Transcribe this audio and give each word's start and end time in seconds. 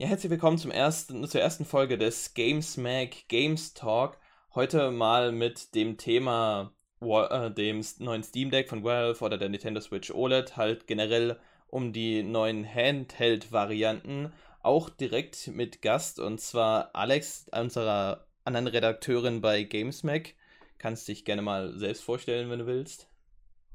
Ja, 0.00 0.06
herzlich 0.06 0.30
willkommen 0.30 0.58
zum 0.58 0.70
ersten, 0.70 1.26
zur 1.26 1.40
ersten 1.40 1.64
Folge 1.64 1.98
des 1.98 2.32
Games 2.34 2.76
Mag 2.76 3.26
Games 3.26 3.74
Talk. 3.74 4.16
Heute 4.54 4.92
mal 4.92 5.32
mit 5.32 5.74
dem 5.74 5.96
Thema 5.96 6.72
äh, 7.00 7.50
dem 7.50 7.84
neuen 7.98 8.22
Steam 8.22 8.52
Deck 8.52 8.68
von 8.68 8.84
Valve 8.84 9.24
oder 9.24 9.38
der 9.38 9.48
Nintendo 9.48 9.80
Switch 9.80 10.12
OLED, 10.12 10.56
halt 10.56 10.86
generell 10.86 11.40
um 11.66 11.92
die 11.92 12.22
neuen 12.22 12.64
Handheld-Varianten. 12.64 14.32
Auch 14.62 14.88
direkt 14.88 15.48
mit 15.48 15.82
Gast 15.82 16.20
und 16.20 16.40
zwar 16.40 16.94
Alex, 16.94 17.48
unserer 17.50 18.28
anderen 18.44 18.68
Redakteurin 18.68 19.40
bei 19.40 19.64
Gamesmack. 19.64 20.34
Kannst 20.78 21.08
dich 21.08 21.24
gerne 21.24 21.42
mal 21.42 21.76
selbst 21.76 22.04
vorstellen, 22.04 22.50
wenn 22.50 22.60
du 22.60 22.66
willst. 22.66 23.08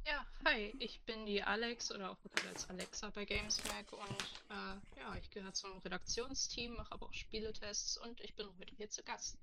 Ja, 0.06 0.26
hi, 0.44 0.76
ich 0.80 1.00
bin 1.06 1.26
die 1.26 1.42
Alex 1.42 1.90
oder 1.90 2.12
auch 2.12 2.18
bekannt 2.18 2.48
als 2.54 2.70
Alexa 2.70 3.10
bei 3.12 3.24
Gamesmack 3.24 3.94
und 3.94 4.22
äh, 4.50 5.00
ja, 5.00 5.16
ich 5.18 5.30
gehöre 5.30 5.54
zum 5.54 5.78
Redaktionsteam, 5.78 6.76
mache 6.76 6.92
aber 6.92 7.06
auch 7.06 7.14
Spieletests 7.14 7.98
und 7.98 8.20
ich 8.20 8.36
bin 8.36 8.48
heute 8.60 8.76
hier 8.76 8.90
zu 8.90 9.02
Gast. 9.04 9.38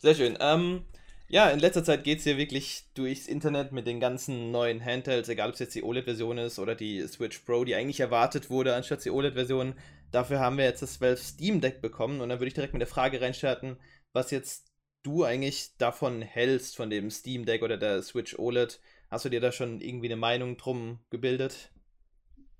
Sehr 0.00 0.14
schön. 0.14 0.38
Ähm, 0.40 0.86
ja, 1.28 1.50
in 1.50 1.58
letzter 1.58 1.82
Zeit 1.82 2.04
geht 2.04 2.18
es 2.18 2.24
hier 2.24 2.38
wirklich 2.38 2.84
durchs 2.94 3.26
Internet 3.26 3.72
mit 3.72 3.86
den 3.86 3.98
ganzen 3.98 4.50
neuen 4.52 4.84
Handhelds, 4.84 5.28
egal 5.28 5.48
ob 5.48 5.54
es 5.54 5.60
jetzt 5.60 5.74
die 5.74 5.82
OLED-Version 5.82 6.38
ist 6.38 6.58
oder 6.58 6.74
die 6.74 7.06
Switch 7.08 7.40
Pro, 7.40 7.64
die 7.64 7.74
eigentlich 7.74 8.00
erwartet 8.00 8.48
wurde, 8.48 8.74
anstatt 8.74 9.04
die 9.04 9.10
OLED-Version. 9.10 9.74
Dafür 10.12 10.38
haben 10.38 10.56
wir 10.56 10.64
jetzt 10.64 10.82
das 10.82 11.00
Valve 11.00 11.16
Steam 11.16 11.60
Deck 11.60 11.82
bekommen 11.82 12.20
und 12.20 12.28
dann 12.28 12.38
würde 12.38 12.48
ich 12.48 12.54
direkt 12.54 12.74
mit 12.74 12.80
der 12.80 12.86
Frage 12.86 13.20
reinstarten, 13.20 13.76
was 14.12 14.30
jetzt 14.30 14.72
du 15.02 15.24
eigentlich 15.24 15.76
davon 15.78 16.22
hältst, 16.22 16.76
von 16.76 16.90
dem 16.90 17.10
Steam 17.10 17.44
Deck 17.44 17.62
oder 17.62 17.76
der 17.76 18.02
Switch 18.02 18.38
OLED. 18.38 18.80
Hast 19.10 19.24
du 19.24 19.28
dir 19.28 19.40
da 19.40 19.52
schon 19.52 19.80
irgendwie 19.80 20.06
eine 20.06 20.16
Meinung 20.16 20.56
drum 20.56 21.00
gebildet? 21.10 21.70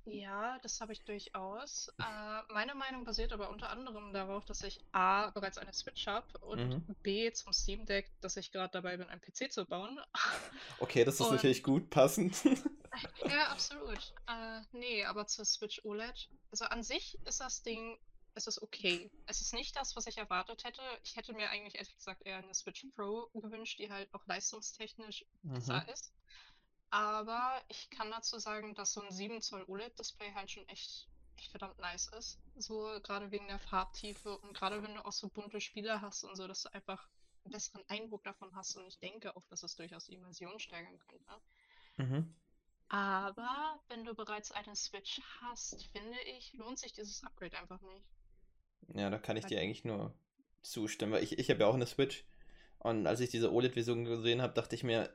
Ja, 0.06 0.58
das 0.62 0.80
habe 0.80 0.92
ich 0.92 1.02
durchaus. 1.02 1.88
Äh, 1.98 2.52
meine 2.52 2.74
Meinung 2.74 3.04
basiert 3.04 3.32
aber 3.32 3.50
unter 3.50 3.70
anderem 3.70 4.12
darauf, 4.12 4.44
dass 4.44 4.62
ich 4.62 4.80
A 4.92 5.30
bereits 5.30 5.58
eine 5.58 5.72
Switch 5.72 6.06
habe 6.06 6.26
und 6.38 6.68
mhm. 6.68 6.96
B 7.02 7.32
zum 7.32 7.52
Steam 7.52 7.84
Deck, 7.86 8.10
dass 8.20 8.36
ich 8.36 8.52
gerade 8.52 8.72
dabei 8.72 8.96
bin, 8.96 9.08
einen 9.08 9.20
PC 9.20 9.52
zu 9.52 9.64
bauen. 9.64 9.98
Okay, 10.78 11.04
das 11.04 11.14
ist 11.14 11.22
und, 11.22 11.32
natürlich 11.32 11.62
gut, 11.62 11.90
passend. 11.90 12.36
ja, 13.24 13.44
absolut. 13.48 14.14
Äh, 14.28 14.60
nee, 14.72 15.04
aber 15.04 15.26
zur 15.26 15.44
Switch 15.44 15.80
OLED, 15.84 16.28
also 16.50 16.66
an 16.66 16.82
sich 16.82 17.18
ist 17.24 17.40
das 17.40 17.62
Ding, 17.62 17.98
es 18.34 18.46
ist 18.46 18.60
okay. 18.62 19.10
Es 19.26 19.40
ist 19.40 19.54
nicht 19.54 19.74
das, 19.76 19.96
was 19.96 20.06
ich 20.06 20.18
erwartet 20.18 20.64
hätte. 20.64 20.82
Ich 21.02 21.16
hätte 21.16 21.32
mir 21.32 21.48
eigentlich 21.50 21.76
ehrlich 21.76 21.96
gesagt 21.96 22.22
eher 22.26 22.36
eine 22.38 22.54
Switch 22.54 22.86
Pro 22.94 23.28
gewünscht, 23.34 23.78
die 23.78 23.90
halt 23.90 24.12
auch 24.14 24.26
leistungstechnisch 24.26 25.24
mhm. 25.42 25.54
besser 25.54 25.88
ist. 25.92 26.12
Aber 26.96 27.60
ich 27.68 27.90
kann 27.90 28.10
dazu 28.10 28.38
sagen, 28.38 28.74
dass 28.74 28.94
so 28.94 29.02
ein 29.02 29.12
7 29.12 29.42
Zoll 29.42 29.64
OLED-Display 29.68 30.32
halt 30.32 30.50
schon 30.50 30.66
echt, 30.70 31.10
echt 31.36 31.50
verdammt 31.50 31.78
nice 31.78 32.06
ist. 32.08 32.40
So 32.56 32.88
gerade 33.02 33.30
wegen 33.30 33.48
der 33.48 33.58
Farbtiefe 33.58 34.38
und 34.38 34.54
gerade 34.54 34.82
wenn 34.82 34.94
du 34.94 35.04
auch 35.04 35.12
so 35.12 35.28
bunte 35.28 35.60
Spiele 35.60 36.00
hast 36.00 36.24
und 36.24 36.34
so, 36.36 36.48
dass 36.48 36.62
du 36.62 36.72
einfach 36.72 37.06
einen 37.44 37.52
besseren 37.52 37.84
Eindruck 37.88 38.24
davon 38.24 38.56
hast. 38.56 38.78
Und 38.78 38.86
ich 38.86 38.98
denke 38.98 39.36
auch, 39.36 39.44
dass 39.48 39.62
es 39.62 39.76
durchaus 39.76 40.06
die 40.06 40.14
Immersion 40.14 40.58
steigern 40.58 40.98
könnte. 41.00 41.42
Mhm. 41.98 42.34
Aber 42.88 43.78
wenn 43.88 44.06
du 44.06 44.14
bereits 44.14 44.50
eine 44.50 44.74
Switch 44.74 45.20
hast, 45.42 45.84
finde 45.88 46.18
ich, 46.38 46.54
lohnt 46.54 46.78
sich 46.78 46.94
dieses 46.94 47.22
Upgrade 47.24 47.58
einfach 47.58 47.82
nicht. 47.82 48.06
Ja, 48.94 49.10
da 49.10 49.18
kann 49.18 49.36
ich 49.36 49.44
dir 49.44 49.60
eigentlich 49.60 49.84
nur 49.84 50.18
zustimmen, 50.62 51.12
weil 51.12 51.24
ich, 51.24 51.38
ich 51.38 51.50
habe 51.50 51.60
ja 51.60 51.66
auch 51.66 51.74
eine 51.74 51.86
Switch. 51.86 52.24
Und 52.78 53.06
als 53.06 53.20
ich 53.20 53.28
diese 53.28 53.52
OLED-Version 53.52 54.06
gesehen 54.06 54.40
habe, 54.40 54.54
dachte 54.54 54.74
ich 54.74 54.82
mir, 54.82 55.14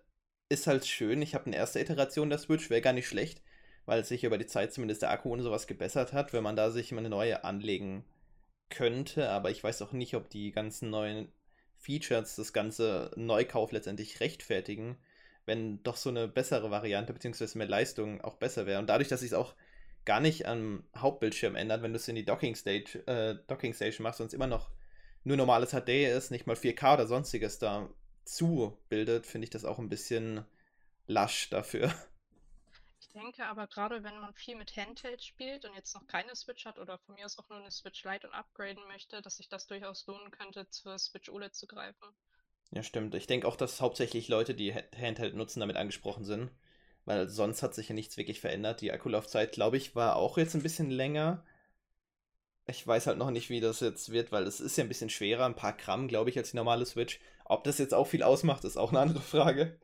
ist 0.51 0.67
halt 0.67 0.85
schön. 0.85 1.21
Ich 1.21 1.33
habe 1.33 1.45
eine 1.45 1.55
erste 1.55 1.79
Iteration 1.79 2.29
der 2.29 2.37
Switch, 2.37 2.69
wäre 2.69 2.81
gar 2.81 2.93
nicht 2.93 3.07
schlecht, 3.07 3.41
weil 3.85 4.03
sich 4.03 4.23
über 4.25 4.37
die 4.37 4.45
Zeit 4.45 4.73
zumindest 4.73 5.01
der 5.01 5.11
Akku 5.11 5.31
und 5.31 5.41
sowas 5.41 5.65
gebessert 5.65 6.13
hat, 6.13 6.33
wenn 6.33 6.43
man 6.43 6.55
da 6.55 6.69
sich 6.71 6.91
mal 6.91 6.99
eine 6.99 7.09
neue 7.09 7.43
anlegen 7.43 8.03
könnte. 8.69 9.29
Aber 9.29 9.49
ich 9.49 9.63
weiß 9.63 9.81
auch 9.81 9.93
nicht, 9.93 10.13
ob 10.15 10.29
die 10.29 10.51
ganzen 10.51 10.89
neuen 10.89 11.31
Features 11.77 12.35
das 12.35 12.53
ganze 12.53 13.11
Neukauf 13.15 13.71
letztendlich 13.71 14.19
rechtfertigen, 14.19 14.97
wenn 15.45 15.81
doch 15.83 15.95
so 15.95 16.09
eine 16.09 16.27
bessere 16.27 16.69
Variante 16.69 17.13
bzw. 17.13 17.57
mehr 17.57 17.67
Leistung 17.67 18.21
auch 18.21 18.35
besser 18.35 18.65
wäre. 18.65 18.79
Und 18.79 18.87
dadurch, 18.87 19.07
dass 19.07 19.23
ich 19.23 19.31
es 19.31 19.33
auch 19.33 19.55
gar 20.03 20.19
nicht 20.19 20.47
am 20.47 20.83
Hauptbildschirm 20.97 21.55
ändert, 21.55 21.81
wenn 21.81 21.93
du 21.93 21.97
es 21.97 22.07
in 22.07 22.15
die 22.15 22.25
Docking, 22.25 22.55
Stage, 22.55 23.03
äh, 23.07 23.35
Docking 23.47 23.73
Station 23.73 24.03
machst 24.03 24.19
und 24.19 24.27
es 24.27 24.33
immer 24.33 24.47
noch 24.47 24.69
nur 25.23 25.37
normales 25.37 25.71
HD 25.71 26.07
ist, 26.07 26.31
nicht 26.31 26.45
mal 26.45 26.55
4K 26.55 26.95
oder 26.95 27.07
sonstiges 27.07 27.57
da 27.59 27.89
zubildet, 28.23 29.25
finde 29.25 29.45
ich 29.45 29.49
das 29.49 29.65
auch 29.65 29.79
ein 29.79 29.89
bisschen 29.89 30.45
lasch 31.07 31.49
dafür. 31.49 31.93
Ich 32.99 33.09
denke 33.09 33.45
aber 33.45 33.67
gerade, 33.67 34.03
wenn 34.03 34.19
man 34.19 34.33
viel 34.33 34.55
mit 34.55 34.75
Handheld 34.77 35.21
spielt 35.21 35.65
und 35.65 35.75
jetzt 35.75 35.93
noch 35.93 36.07
keine 36.07 36.33
Switch 36.35 36.65
hat 36.65 36.79
oder 36.79 36.97
von 36.99 37.15
mir 37.15 37.25
aus 37.25 37.37
auch 37.37 37.49
nur 37.49 37.59
eine 37.59 37.71
Switch 37.71 38.03
Lite 38.05 38.27
und 38.27 38.33
upgraden 38.33 38.85
möchte, 38.87 39.21
dass 39.21 39.37
sich 39.37 39.49
das 39.49 39.67
durchaus 39.67 40.05
lohnen 40.07 40.31
könnte, 40.31 40.69
zur 40.69 40.97
Switch 40.97 41.29
OLED 41.29 41.53
zu 41.53 41.67
greifen. 41.67 42.07
Ja, 42.71 42.83
stimmt. 42.83 43.13
Ich 43.15 43.27
denke 43.27 43.47
auch, 43.47 43.57
dass 43.57 43.81
hauptsächlich 43.81 44.29
Leute, 44.29 44.55
die 44.55 44.73
Handheld 44.73 45.35
nutzen, 45.35 45.59
damit 45.59 45.75
angesprochen 45.75 46.23
sind. 46.23 46.51
Weil 47.03 47.27
sonst 47.27 47.63
hat 47.63 47.73
sich 47.73 47.89
ja 47.89 47.95
nichts 47.95 48.15
wirklich 48.15 48.39
verändert. 48.39 48.81
Die 48.81 48.91
Akkulaufzeit, 48.91 49.51
glaube 49.51 49.75
ich, 49.75 49.95
war 49.95 50.15
auch 50.15 50.37
jetzt 50.37 50.55
ein 50.55 50.63
bisschen 50.63 50.89
länger. 50.89 51.43
Ich 52.67 52.85
weiß 52.85 53.07
halt 53.07 53.17
noch 53.17 53.31
nicht, 53.31 53.49
wie 53.49 53.59
das 53.59 53.79
jetzt 53.79 54.11
wird, 54.11 54.31
weil 54.31 54.43
es 54.43 54.59
ist 54.59 54.77
ja 54.77 54.83
ein 54.83 54.87
bisschen 54.87 55.09
schwerer, 55.09 55.45
ein 55.45 55.55
paar 55.55 55.73
Gramm, 55.73 56.07
glaube 56.07 56.29
ich, 56.29 56.37
als 56.37 56.51
die 56.51 56.57
normale 56.57 56.85
Switch. 56.85 57.19
Ob 57.45 57.63
das 57.63 57.79
jetzt 57.79 57.93
auch 57.93 58.05
viel 58.05 58.23
ausmacht, 58.23 58.63
ist 58.63 58.77
auch 58.77 58.89
eine 58.89 58.99
andere 58.99 59.21
Frage. 59.21 59.79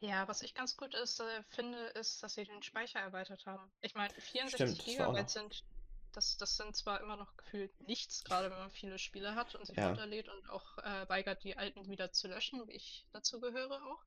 Ja, 0.00 0.28
was 0.28 0.42
ich 0.42 0.54
ganz 0.54 0.76
gut 0.76 0.94
ist, 0.94 1.20
äh, 1.20 1.42
finde, 1.48 1.78
ist, 1.88 2.22
dass 2.22 2.34
sie 2.34 2.44
den 2.44 2.62
Speicher 2.62 3.00
erweitert 3.00 3.46
haben. 3.46 3.70
Ich 3.80 3.94
meine, 3.94 4.14
64 4.14 4.84
GB 4.84 5.26
sind, 5.26 5.64
das, 6.12 6.36
das 6.36 6.56
sind 6.56 6.76
zwar 6.76 7.00
immer 7.00 7.16
noch 7.16 7.36
gefühlt 7.36 7.80
nichts, 7.80 8.22
gerade 8.22 8.50
wenn 8.50 8.58
man 8.58 8.70
viele 8.70 8.98
Spiele 8.98 9.34
hat 9.34 9.56
und 9.56 9.66
sich 9.66 9.76
ja. 9.76 9.88
runterlädt 9.88 10.28
und 10.28 10.48
auch 10.50 10.78
äh, 10.78 11.08
weigert, 11.08 11.42
die 11.42 11.56
alten 11.56 11.88
wieder 11.88 12.12
zu 12.12 12.28
löschen, 12.28 12.66
wie 12.68 12.72
ich 12.72 13.06
dazu 13.12 13.40
gehöre 13.40 13.82
auch. 13.82 14.04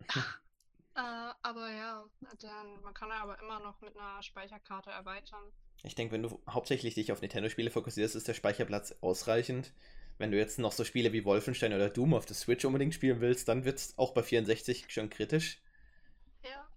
äh, 0.96 1.32
aber 1.42 1.70
ja, 1.70 2.04
dann, 2.40 2.80
man 2.82 2.94
kann 2.94 3.10
ja 3.10 3.22
aber 3.22 3.38
immer 3.38 3.60
noch 3.60 3.80
mit 3.80 3.96
einer 3.96 4.22
Speicherkarte 4.24 4.90
erweitern. 4.90 5.52
Ich 5.82 5.94
denke, 5.94 6.12
wenn 6.12 6.22
du 6.22 6.40
hauptsächlich 6.48 6.94
dich 6.94 7.10
auf 7.10 7.22
Nintendo-Spiele 7.22 7.70
fokussierst, 7.70 8.14
ist 8.14 8.28
der 8.28 8.34
Speicherplatz 8.34 8.94
ausreichend. 9.00 9.72
Wenn 10.18 10.30
du 10.30 10.36
jetzt 10.36 10.58
noch 10.58 10.72
so 10.72 10.84
Spiele 10.84 11.12
wie 11.14 11.24
Wolfenstein 11.24 11.72
oder 11.72 11.88
Doom 11.88 12.12
auf 12.12 12.26
der 12.26 12.36
Switch 12.36 12.64
unbedingt 12.66 12.94
spielen 12.94 13.20
willst, 13.20 13.48
dann 13.48 13.64
wird 13.64 13.78
es 13.78 13.96
auch 13.96 14.12
bei 14.12 14.22
64 14.22 14.84
schon 14.88 15.08
kritisch. 15.08 15.62
Ja. 16.44 16.68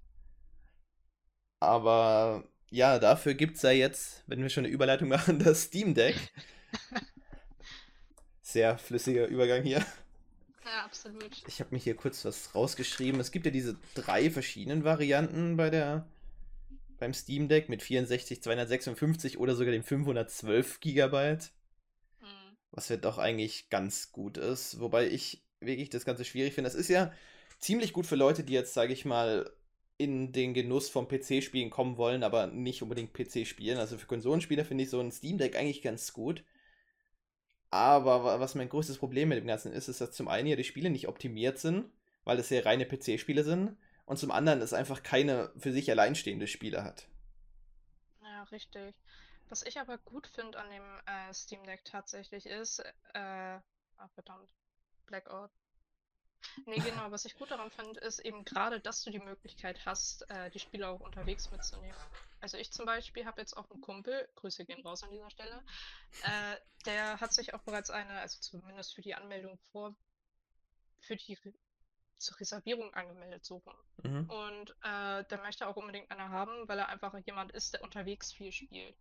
Aber 1.59 2.47
ja, 2.69 2.99
dafür 2.99 3.33
gibt 3.33 3.57
es 3.57 3.63
ja 3.63 3.71
jetzt, 3.71 4.23
wenn 4.27 4.41
wir 4.41 4.49
schon 4.49 4.63
eine 4.63 4.73
Überleitung 4.73 5.09
machen, 5.09 5.39
das 5.43 5.63
Steam 5.63 5.93
Deck. 5.93 6.15
Sehr 8.41 8.77
flüssiger 8.77 9.27
Übergang 9.27 9.63
hier. 9.63 9.85
Ja, 10.63 10.85
absolut. 10.85 11.43
Ich 11.47 11.59
habe 11.59 11.75
mir 11.75 11.81
hier 11.81 11.95
kurz 11.95 12.23
was 12.23 12.55
rausgeschrieben. 12.55 13.19
Es 13.19 13.31
gibt 13.31 13.45
ja 13.45 13.51
diese 13.51 13.75
drei 13.95 14.31
verschiedenen 14.31 14.85
Varianten 14.85 15.57
bei 15.57 15.69
der 15.69 16.07
beim 17.03 17.13
Steam 17.13 17.47
Deck 17.47 17.69
mit 17.69 17.83
64, 17.83 18.41
256 18.41 19.37
oder 19.37 19.55
sogar 19.55 19.73
dem 19.73 19.83
512 19.83 20.79
Gigabyte 20.79 21.51
was 22.73 22.89
ja 22.89 22.97
doch 22.97 23.19
eigentlich 23.19 23.69
ganz 23.69 24.11
gut 24.11 24.37
ist. 24.37 24.79
Wobei 24.79 25.07
ich 25.07 25.43
wirklich 25.59 25.89
das 25.89 26.05
Ganze 26.05 26.25
schwierig 26.25 26.53
finde. 26.53 26.69
Das 26.69 26.75
ist 26.75 26.89
ja 26.89 27.13
ziemlich 27.59 27.93
gut 27.93 28.07
für 28.07 28.15
Leute, 28.15 28.43
die 28.43 28.53
jetzt, 28.53 28.73
sage 28.73 28.93
ich 28.93 29.05
mal, 29.05 29.49
in 29.97 30.31
den 30.31 30.55
Genuss 30.55 30.89
vom 30.89 31.07
PC-Spielen 31.07 31.69
kommen 31.69 31.97
wollen, 31.97 32.23
aber 32.23 32.47
nicht 32.47 32.81
unbedingt 32.81 33.13
PC 33.13 33.45
spielen. 33.45 33.77
Also 33.77 33.97
für 33.97 34.07
Konsolenspieler 34.07 34.65
finde 34.65 34.83
ich 34.83 34.89
so 34.89 34.99
ein 34.99 35.11
Steam 35.11 35.37
Deck 35.37 35.55
eigentlich 35.55 35.83
ganz 35.83 36.13
gut. 36.13 36.43
Aber 37.69 38.39
was 38.39 38.55
mein 38.55 38.69
größtes 38.69 38.97
Problem 38.97 39.29
mit 39.29 39.37
dem 39.37 39.47
Ganzen 39.47 39.71
ist, 39.71 39.87
ist, 39.87 40.01
dass 40.01 40.11
zum 40.11 40.27
einen 40.27 40.47
ja 40.47 40.55
die 40.55 40.63
Spiele 40.63 40.89
nicht 40.89 41.07
optimiert 41.07 41.59
sind, 41.59 41.85
weil 42.23 42.39
es 42.39 42.49
ja 42.49 42.61
reine 42.61 42.85
PC-Spiele 42.85 43.43
sind. 43.43 43.77
Und 44.05 44.17
zum 44.17 44.31
anderen 44.31 44.61
es 44.61 44.73
einfach 44.73 45.03
keine 45.03 45.51
für 45.57 45.71
sich 45.71 45.89
alleinstehende 45.89 46.47
Spiele 46.47 46.83
hat. 46.83 47.07
Ja, 48.21 48.43
richtig. 48.43 48.95
Was 49.49 49.63
ich 49.63 49.79
aber 49.79 49.97
gut 49.99 50.27
finde 50.27 50.59
an 50.59 50.69
dem 50.69 50.83
äh, 51.05 51.33
Steam 51.33 51.63
Deck 51.63 51.85
tatsächlich 51.85 52.45
ist, 52.45 52.79
äh, 52.79 53.59
ach 53.97 54.09
verdammt, 54.13 54.49
Blackout. 55.05 55.51
Nee, 56.65 56.79
genau, 56.79 57.11
was 57.11 57.25
ich 57.25 57.35
gut 57.35 57.51
daran 57.51 57.71
finde, 57.71 57.99
ist 58.01 58.19
eben 58.19 58.43
gerade, 58.45 58.79
dass 58.79 59.03
du 59.03 59.11
die 59.11 59.19
Möglichkeit 59.19 59.85
hast, 59.85 60.29
äh, 60.29 60.49
die 60.51 60.59
Spiele 60.59 60.89
auch 60.89 60.99
unterwegs 60.99 61.51
mitzunehmen. 61.51 61.95
Also 62.41 62.57
ich 62.57 62.71
zum 62.71 62.85
Beispiel 62.85 63.25
habe 63.25 63.39
jetzt 63.39 63.55
auch 63.55 63.69
einen 63.71 63.81
Kumpel, 63.81 64.27
Grüße 64.35 64.65
gehen 64.65 64.81
raus 64.81 65.03
an 65.03 65.11
dieser 65.11 65.29
Stelle, 65.29 65.63
äh, 66.23 66.57
der 66.85 67.21
hat 67.21 67.33
sich 67.33 67.53
auch 67.53 67.61
bereits 67.61 67.89
eine, 67.89 68.19
also 68.19 68.39
zumindest 68.41 68.93
für 68.93 69.01
die 69.01 69.15
Anmeldung 69.15 69.57
vor, 69.71 69.95
für 70.99 71.15
die 71.15 71.37
zur 72.23 72.39
Reservierung 72.39 72.93
angemeldet 72.93 73.45
suchen. 73.45 73.73
Mhm. 74.03 74.29
Und 74.29 74.71
äh, 74.83 75.23
der 75.25 75.39
möchte 75.41 75.67
auch 75.67 75.75
unbedingt 75.75 76.09
eine 76.11 76.29
haben, 76.29 76.67
weil 76.67 76.79
er 76.79 76.89
einfach 76.89 77.17
jemand 77.25 77.51
ist, 77.51 77.73
der 77.73 77.83
unterwegs 77.83 78.31
viel 78.33 78.51
spielt. 78.51 78.95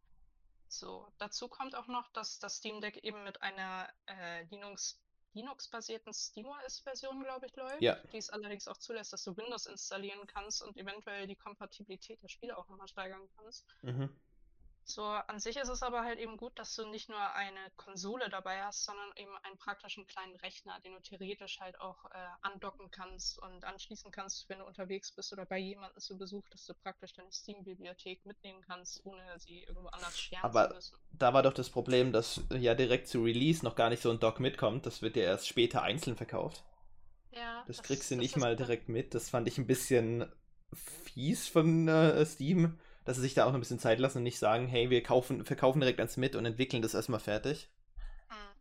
So, 0.69 1.07
dazu 1.19 1.49
kommt 1.49 1.75
auch 1.75 1.87
noch, 1.87 2.11
dass 2.13 2.39
das 2.39 2.57
Steam 2.57 2.81
Deck 2.81 2.97
eben 2.99 3.23
mit 3.25 3.43
einer 3.43 3.89
äh, 4.07 4.45
Linux, 4.45 4.99
Linux-basierten 5.35 6.13
SteamOS-Version, 6.13 7.23
glaube 7.23 7.47
ich, 7.47 7.57
läuft, 7.57 7.83
Ja. 7.83 7.97
die 8.13 8.17
es 8.19 8.31
allerdings 8.31 8.69
auch 8.69 8.79
zulässt, 8.79 9.13
dass 9.13 9.23
du 9.25 9.37
Windows 9.37 9.67
installieren 9.67 10.27
kannst 10.27 10.63
und 10.63 10.77
eventuell 10.77 11.27
die 11.27 11.37
Kompatibilität 11.37 12.23
der 12.23 12.29
Spiele 12.29 12.57
auch 12.57 12.69
nochmal 12.69 12.89
steigern 12.89 13.29
kannst. 13.37 13.67
Mhm. 13.83 14.19
So, 14.85 15.05
an 15.05 15.39
sich 15.39 15.57
ist 15.57 15.69
es 15.69 15.83
aber 15.83 16.03
halt 16.03 16.19
eben 16.19 16.37
gut, 16.37 16.59
dass 16.59 16.75
du 16.75 16.85
nicht 16.87 17.09
nur 17.09 17.35
eine 17.35 17.61
Konsole 17.77 18.29
dabei 18.29 18.63
hast, 18.65 18.85
sondern 18.85 19.11
eben 19.17 19.31
einen 19.45 19.57
praktischen 19.57 20.07
kleinen 20.07 20.35
Rechner, 20.37 20.81
den 20.81 20.93
du 20.95 21.01
theoretisch 21.01 21.61
halt 21.61 21.81
auch 21.81 22.05
äh, 22.07 22.19
andocken 22.43 22.91
kannst 22.91 23.39
und 23.39 23.65
anschließen 23.65 24.11
kannst, 24.11 24.49
wenn 24.49 24.59
du 24.59 24.67
unterwegs 24.67 25.13
bist 25.13 25.33
oder 25.33 25.47
bei 25.47 25.59
jemandem 25.59 25.99
zu 26.01 26.19
Besuch, 26.19 26.47
dass 26.51 26.67
du 26.67 26.75
praktisch 26.75 27.15
deine 27.15 27.31
Steam-Bibliothek 27.31 28.27
mitnehmen 28.27 28.61
kannst, 28.67 29.01
ohne 29.07 29.23
sie 29.39 29.63
irgendwo 29.63 29.89
anders 29.89 30.19
scheren 30.19 30.43
zu 30.43 30.59
Aber 30.59 30.75
müssen. 30.75 30.97
da 31.13 31.33
war 31.33 31.43
doch 31.45 31.55
das 31.55 31.71
Problem, 31.71 32.13
dass 32.13 32.41
ja 32.51 32.75
direkt 32.75 33.07
zu 33.09 33.23
Release 33.23 33.65
noch 33.65 33.77
gar 33.77 33.89
nicht 33.89 34.03
so 34.03 34.11
ein 34.11 34.19
Dock 34.21 34.41
mitkommt. 34.41 34.85
Das 34.85 35.01
wird 35.01 35.17
ja 35.17 35.23
erst 35.23 35.47
später 35.47 35.83
einzeln 35.83 36.17
verkauft. 36.17 36.65
Ja, 37.31 37.65
Das 37.69 37.83
kriegst 37.83 38.11
du 38.11 38.17
das 38.17 38.23
nicht 38.23 38.37
mal 38.37 38.57
dann- 38.57 38.67
direkt 38.67 38.89
mit. 38.89 39.15
Das 39.15 39.31
fand 39.31 39.47
ich 39.49 39.57
ein 39.59 39.67
bisschen 39.67 40.31
fies 40.75 41.47
von 41.49 41.87
äh, 41.89 42.27
Steam, 42.27 42.79
dass 43.05 43.17
sie 43.17 43.23
sich 43.23 43.35
da 43.35 43.47
auch 43.47 43.55
ein 43.55 43.61
bisschen 43.61 43.79
Zeit 43.79 43.99
lassen 43.99 44.19
und 44.19 44.25
nicht 44.25 44.39
sagen, 44.39 44.67
hey, 44.67 44.91
wir 44.91 45.03
kaufen, 45.03 45.45
verkaufen 45.45 45.81
direkt 45.81 46.01
eins 46.01 46.17
mit 46.17 46.37
und 46.37 46.47
entwickeln 46.47 46.83
das 46.83 46.95
erstmal 46.95 47.21
fertig. 47.21 47.69
Hm. 48.29 48.55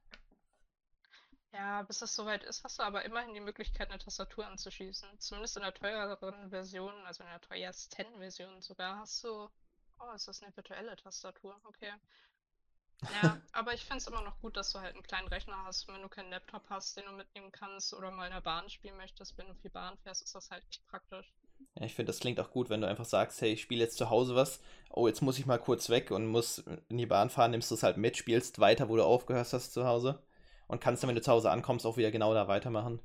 Ja, 1.53 1.81
bis 1.83 2.01
es 2.01 2.15
soweit 2.15 2.43
ist, 2.43 2.63
hast 2.63 2.79
du 2.79 2.83
aber 2.83 3.03
immerhin 3.05 3.33
die 3.33 3.39
Möglichkeit, 3.41 3.89
eine 3.89 3.99
Tastatur 3.99 4.47
anzuschließen. 4.47 5.19
Zumindest 5.19 5.57
in 5.57 5.63
der 5.63 5.73
teureren 5.73 6.49
Version, 6.49 6.93
also 7.05 7.23
in 7.23 7.29
der 7.29 7.41
teuersten 7.41 8.17
Version 8.17 8.61
sogar, 8.61 8.99
hast 8.99 9.23
du. 9.23 9.49
Oh, 9.99 10.11
ist 10.15 10.27
das 10.27 10.41
eine 10.41 10.55
virtuelle 10.55 10.95
Tastatur? 10.95 11.59
Okay. 11.65 11.94
Ja, 13.09 13.37
aber 13.51 13.73
ich 13.73 13.81
finde 13.83 13.97
es 13.97 14.07
immer 14.07 14.21
noch 14.21 14.39
gut, 14.39 14.57
dass 14.57 14.71
du 14.71 14.79
halt 14.79 14.94
einen 14.94 15.03
kleinen 15.03 15.27
Rechner 15.27 15.63
hast, 15.65 15.87
wenn 15.87 16.01
du 16.01 16.09
keinen 16.09 16.29
Laptop 16.29 16.63
hast, 16.69 16.97
den 16.97 17.05
du 17.05 17.11
mitnehmen 17.11 17.51
kannst 17.51 17.94
oder 17.94 18.11
mal 18.11 18.27
in 18.27 18.33
der 18.33 18.41
Bahn 18.41 18.69
spielen 18.69 18.97
möchtest. 18.97 19.37
Wenn 19.37 19.47
du 19.47 19.55
viel 19.55 19.71
Bahn 19.71 19.97
fährst, 19.99 20.23
ist 20.23 20.35
das 20.35 20.49
halt 20.51 20.63
echt 20.69 20.85
praktisch. 20.87 21.31
Ja, 21.75 21.85
ich 21.85 21.93
finde, 21.95 22.09
das 22.11 22.19
klingt 22.19 22.39
auch 22.39 22.51
gut, 22.51 22.69
wenn 22.69 22.81
du 22.81 22.87
einfach 22.87 23.03
sagst, 23.05 23.41
hey, 23.41 23.51
ich 23.53 23.61
spiele 23.61 23.81
jetzt 23.83 23.97
zu 23.97 24.09
Hause 24.09 24.35
was. 24.35 24.61
Oh, 24.89 25.07
jetzt 25.07 25.21
muss 25.21 25.37
ich 25.39 25.45
mal 25.45 25.57
kurz 25.57 25.89
weg 25.89 26.11
und 26.11 26.27
muss 26.27 26.59
in 26.89 26.97
die 26.97 27.05
Bahn 27.05 27.29
fahren, 27.29 27.51
nimmst 27.51 27.71
du 27.71 27.75
es 27.75 27.83
halt 27.83 27.97
mit, 27.97 28.17
spielst 28.17 28.59
weiter, 28.59 28.89
wo 28.89 28.95
du 28.97 29.03
aufgehört 29.03 29.51
hast 29.53 29.73
zu 29.73 29.85
Hause. 29.85 30.19
Und 30.67 30.81
kannst 30.81 31.03
dann, 31.03 31.09
wenn 31.09 31.15
du 31.15 31.21
zu 31.21 31.31
Hause 31.31 31.51
ankommst, 31.51 31.85
auch 31.85 31.97
wieder 31.97 32.11
genau 32.11 32.33
da 32.33 32.47
weitermachen. 32.47 32.99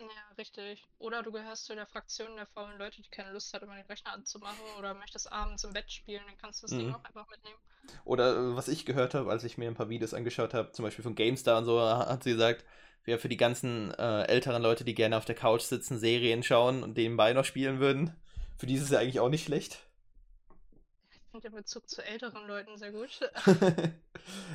Ja, 0.00 0.06
richtig. 0.38 0.88
Oder 0.98 1.22
du 1.22 1.30
gehörst 1.32 1.66
zu 1.66 1.74
der 1.74 1.86
Fraktion 1.86 2.34
der 2.36 2.46
faulen 2.46 2.78
Leute, 2.78 3.02
die 3.02 3.10
keine 3.10 3.32
Lust 3.32 3.52
hat, 3.52 3.62
immer 3.62 3.76
den 3.76 3.84
Rechner 3.84 4.12
anzumachen 4.14 4.64
oder 4.78 4.94
möchtest 4.94 5.30
abends 5.30 5.64
im 5.64 5.74
Bett 5.74 5.92
spielen, 5.92 6.24
dann 6.26 6.38
kannst 6.38 6.62
du 6.62 6.64
das 6.64 6.76
Ding 6.76 6.88
Mhm. 6.88 6.94
auch 6.94 7.04
einfach 7.04 7.28
mitnehmen. 7.28 7.60
Oder 8.04 8.36
äh, 8.36 8.56
was 8.56 8.68
ich 8.68 8.84
gehört 8.86 9.14
habe, 9.14 9.30
als 9.30 9.44
ich 9.44 9.58
mir 9.58 9.68
ein 9.68 9.74
paar 9.74 9.88
Videos 9.88 10.14
angeschaut 10.14 10.54
habe, 10.54 10.72
zum 10.72 10.84
Beispiel 10.84 11.02
von 11.02 11.14
GameStar 11.14 11.58
und 11.58 11.64
so, 11.64 11.80
hat 11.80 12.22
sie 12.24 12.32
gesagt, 12.32 12.64
ja, 13.06 13.18
für 13.18 13.28
die 13.28 13.36
ganzen 13.36 13.92
äh, 13.94 14.22
älteren 14.24 14.62
Leute, 14.62 14.84
die 14.84 14.94
gerne 14.94 15.16
auf 15.16 15.24
der 15.24 15.34
Couch 15.34 15.62
sitzen, 15.62 15.98
Serien 15.98 16.42
schauen 16.42 16.82
und 16.82 16.96
nebenbei 16.96 17.32
noch 17.32 17.44
spielen 17.44 17.78
würden, 17.80 18.14
für 18.58 18.66
die 18.66 18.74
ist 18.74 18.82
es 18.82 18.90
ja 18.90 18.98
eigentlich 18.98 19.20
auch 19.20 19.28
nicht 19.28 19.44
schlecht. 19.44 19.78
Ich 21.10 21.20
finde 21.30 21.48
den 21.50 21.54
Bezug 21.56 21.88
zu 21.88 22.02
älteren 22.04 22.46
Leuten 22.46 22.76
sehr 22.78 22.92
gut. 22.92 23.20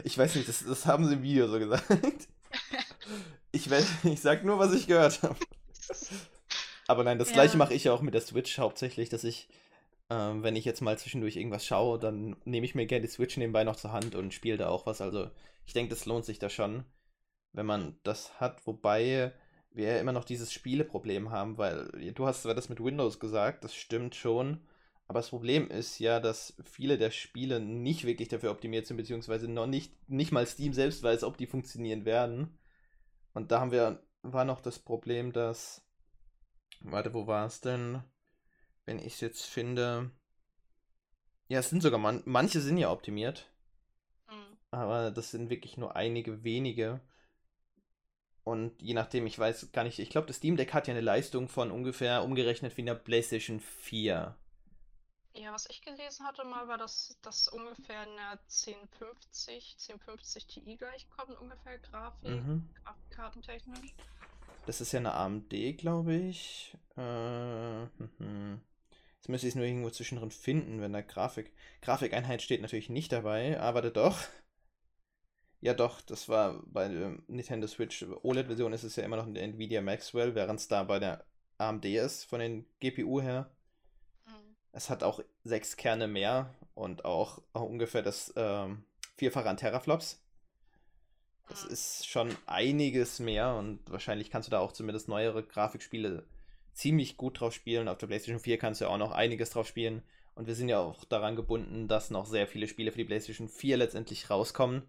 ich 0.03 0.18
weiß 0.18 0.36
nicht, 0.36 0.50
das, 0.50 0.63
das 0.65 0.86
haben 0.86 1.07
sie 1.07 1.13
im 1.13 1.24
Video 1.24 1.48
so 1.48 1.59
gesagt. 1.59 1.86
Ich, 3.53 3.69
weiß, 3.69 3.86
ich 4.06 4.21
sag 4.21 4.44
nur, 4.45 4.59
was 4.59 4.74
ich 4.74 4.88
gehört 4.88 5.24
habe. 5.24 5.36
Aber 6.88 7.03
nein, 7.03 7.19
das 7.19 7.30
Ja. 7.30 7.36
gleiche 7.36 7.57
mache 7.57 7.74
ich 7.74 7.86
ja 7.86 7.94
auch 7.94 8.01
mit 8.01 8.13
der 8.13 8.21
Switch 8.21 8.57
hauptsächlich, 8.57 9.09
dass 9.09 9.24
ich, 9.24 9.48
ähm, 10.09 10.44
wenn 10.44 10.56
ich 10.56 10.65
jetzt 10.65 10.81
mal 10.81 10.98
zwischendurch 10.98 11.36
irgendwas 11.36 11.65
schaue, 11.65 12.00
dann 12.00 12.36
nehme 12.45 12.65
ich 12.65 12.75
mir 12.75 12.86
gerne 12.86 13.06
die 13.06 13.12
Switch 13.12 13.38
nebenbei 13.38 13.63
noch 13.63 13.75
zur 13.75 13.92
Hand 13.92 14.15
und 14.15 14.33
spiele 14.33 14.57
da 14.57 14.69
auch 14.69 14.86
was. 14.86 15.01
Also 15.01 15.30
ich 15.65 15.74
denke, 15.74 15.89
das 15.89 16.06
lohnt 16.06 16.25
sich 16.25 16.39
da 16.39 16.50
schon, 16.50 16.86
wenn 17.53 17.65
man 17.65 17.98
das 18.03 18.39
hat. 18.39 18.65
Wobei 18.68 19.33
wir 19.71 19.94
ja 19.95 20.00
immer 20.00 20.12
noch 20.12 20.25
dieses 20.25 20.51
Spieleproblem 20.51 21.31
haben, 21.31 21.57
weil 21.57 21.88
du 22.13 22.25
hast 22.27 22.44
zwar 22.44 22.56
das 22.56 22.69
mit 22.69 22.83
Windows 22.83 23.19
gesagt, 23.19 23.63
das 23.63 23.74
stimmt 23.75 24.15
schon. 24.15 24.68
Aber 25.07 25.19
das 25.19 25.30
Problem 25.30 25.69
ist 25.69 26.00
ja, 26.00 26.19
dass 26.19 26.56
viele 26.63 26.98
der 26.98 27.12
Spiele 27.12 27.59
nicht 27.59 28.06
wirklich 28.06 28.30
dafür 28.30 28.51
optimiert 28.51 28.88
sind, 28.88 28.98
beziehungsweise 28.98 29.50
noch 29.50 29.68
nicht, 29.68 29.94
nicht 30.09 30.31
mal 30.31 30.45
Steam 30.45 30.74
selbst 30.74 31.03
weiß, 31.03 31.24
ob 31.24 31.38
die 31.38 31.48
funktionieren 31.48 32.06
werden. 32.06 32.57
Und 33.33 33.51
da 33.51 33.59
haben 33.59 33.71
wir, 33.71 34.01
war 34.21 34.45
noch 34.45 34.62
das 34.62 34.80
Problem, 34.80 35.33
dass, 35.33 35.83
warte, 36.81 37.13
wo 37.13 37.27
war 37.27 37.45
es 37.45 37.62
denn? 37.62 38.01
Wenn 38.86 39.00
ich 39.00 39.15
es 39.15 39.21
jetzt 39.21 39.45
finde. 39.45 40.12
Ja, 41.50 41.59
es 41.59 41.69
sind 41.69 41.81
sogar, 41.83 42.00
man, 42.00 42.21
manche 42.25 42.62
sind 42.62 42.77
ja 42.77 42.92
optimiert, 42.92 43.50
Mhm. 44.30 44.57
aber 44.71 45.12
das 45.12 45.31
sind 45.31 45.50
wirklich 45.50 45.77
nur 45.77 45.95
einige 45.95 46.44
wenige. 46.44 47.01
Und 48.43 48.81
je 48.81 48.93
nachdem, 48.93 49.27
ich 49.27 49.38
weiß 49.38 49.71
gar 49.71 49.83
nicht, 49.83 49.99
ich 49.99 50.09
glaube, 50.09 50.27
das 50.27 50.38
Steam 50.38 50.57
Deck 50.57 50.73
hat 50.73 50.88
ja 50.88 50.93
eine 50.93 51.01
Leistung 51.01 51.47
von 51.47 51.69
ungefähr 51.71 52.23
umgerechnet 52.23 52.75
wie 52.77 52.81
eine 52.81 52.95
PlayStation 52.95 53.59
4. 53.59 54.35
Ja, 55.33 55.53
was 55.53 55.69
ich 55.69 55.81
gelesen 55.81 56.25
hatte 56.25 56.43
mal, 56.43 56.67
war, 56.67 56.77
dass 56.77 57.17
das 57.21 57.47
ungefähr 57.47 58.01
einer 58.01 58.39
1050, 58.49 59.77
1050 59.79 60.47
Ti 60.47 60.75
gleichkommt, 60.75 61.39
ungefähr 61.39 61.77
Grafik, 61.79 62.29
Mhm. 62.29 62.69
Grafikkartentechnisch. 62.83 63.95
Das 64.65 64.81
ist 64.81 64.91
ja 64.91 64.99
eine 64.99 65.13
AMD, 65.13 65.77
glaube 65.77 66.15
ich. 66.15 66.75
Äh, 66.97 67.85
mhm. 67.85 68.61
Jetzt 69.15 69.29
müsste 69.29 69.47
ich 69.47 69.51
es 69.51 69.55
nur 69.55 69.65
irgendwo 69.65 69.89
zwischendrin 69.89 70.31
finden, 70.31 70.81
wenn 70.81 70.93
da 70.93 71.01
Grafik. 71.01 71.53
Grafikeinheit 71.81 72.41
steht 72.41 72.61
natürlich 72.61 72.89
nicht 72.89 73.11
dabei, 73.11 73.59
aber 73.59 73.81
doch. 73.89 74.17
Ja, 75.62 75.74
doch, 75.75 76.02
das 76.02 76.28
war 76.28 76.62
bei 76.66 76.88
der 76.88 77.18
Nintendo 77.28 77.68
Switch 77.68 78.04
OLED-Version 78.24 78.74
ist 78.74 78.84
es 78.84 78.96
ja 78.96 79.04
immer 79.04 79.18
noch 79.18 79.28
in 79.28 79.36
der 79.36 79.44
Nvidia 79.44 79.81
Maxwell, 79.81 80.34
während 80.36 80.60
es 80.60 80.68
da 80.68 80.84
bei 80.84 81.00
der 81.00 81.24
AMD 81.58 81.86
ist, 81.86 82.24
von 82.25 82.40
den 82.40 82.66
GPU 82.80 83.22
her. 83.22 83.52
Mhm. 84.25 84.56
Es 84.72 84.90
hat 84.90 85.04
auch 85.04 85.22
sechs 85.44 85.78
Kerne 85.78 86.08
mehr 86.08 86.54
und 86.74 87.06
auch, 87.06 87.42
auch 87.54 87.63
ungefähr 87.63 88.02
das 88.02 88.34
ähm, 88.36 88.84
Vierfache 89.18 89.50
an 89.50 89.58
Teraflops. 89.58 90.19
Das 91.48 91.66
Mhm. 91.66 91.72
ist 91.72 92.08
schon 92.08 92.38
einiges 92.46 93.19
mehr 93.19 93.56
und 93.56 93.80
wahrscheinlich 93.92 94.30
kannst 94.31 94.48
du 94.48 94.52
da 94.52 94.60
auch 94.60 94.72
zumindest 94.72 95.08
neuere 95.08 95.44
Grafikspiele 95.44 96.25
ziemlich 96.74 97.18
gut 97.18 97.40
drauf 97.40 97.54
spielen. 97.54 97.88
Auf 97.88 97.98
der 97.98 98.08
PlayStation 98.08 98.40
4 98.40 98.58
kannst 98.58 98.81
du 98.81 98.86
ja 98.86 98.92
auch 98.92 98.98
noch 98.98 99.12
einiges 99.12 99.50
drauf 99.52 99.68
spielen. 99.68 100.02
Und 100.34 100.48
wir 100.48 100.56
sind 100.56 100.69
ja 100.69 100.80
auch 100.80 101.04
daran 101.06 101.36
gebunden, 101.36 101.88
dass 101.88 102.10
noch 102.10 102.25
sehr 102.25 102.48
viele 102.48 102.68
Spiele 102.68 102.92
für 102.92 103.00
die 103.00 103.06
PlayStation 103.06 103.50
4 103.50 103.78
letztendlich 103.78 104.30
rauskommen. 104.30 104.84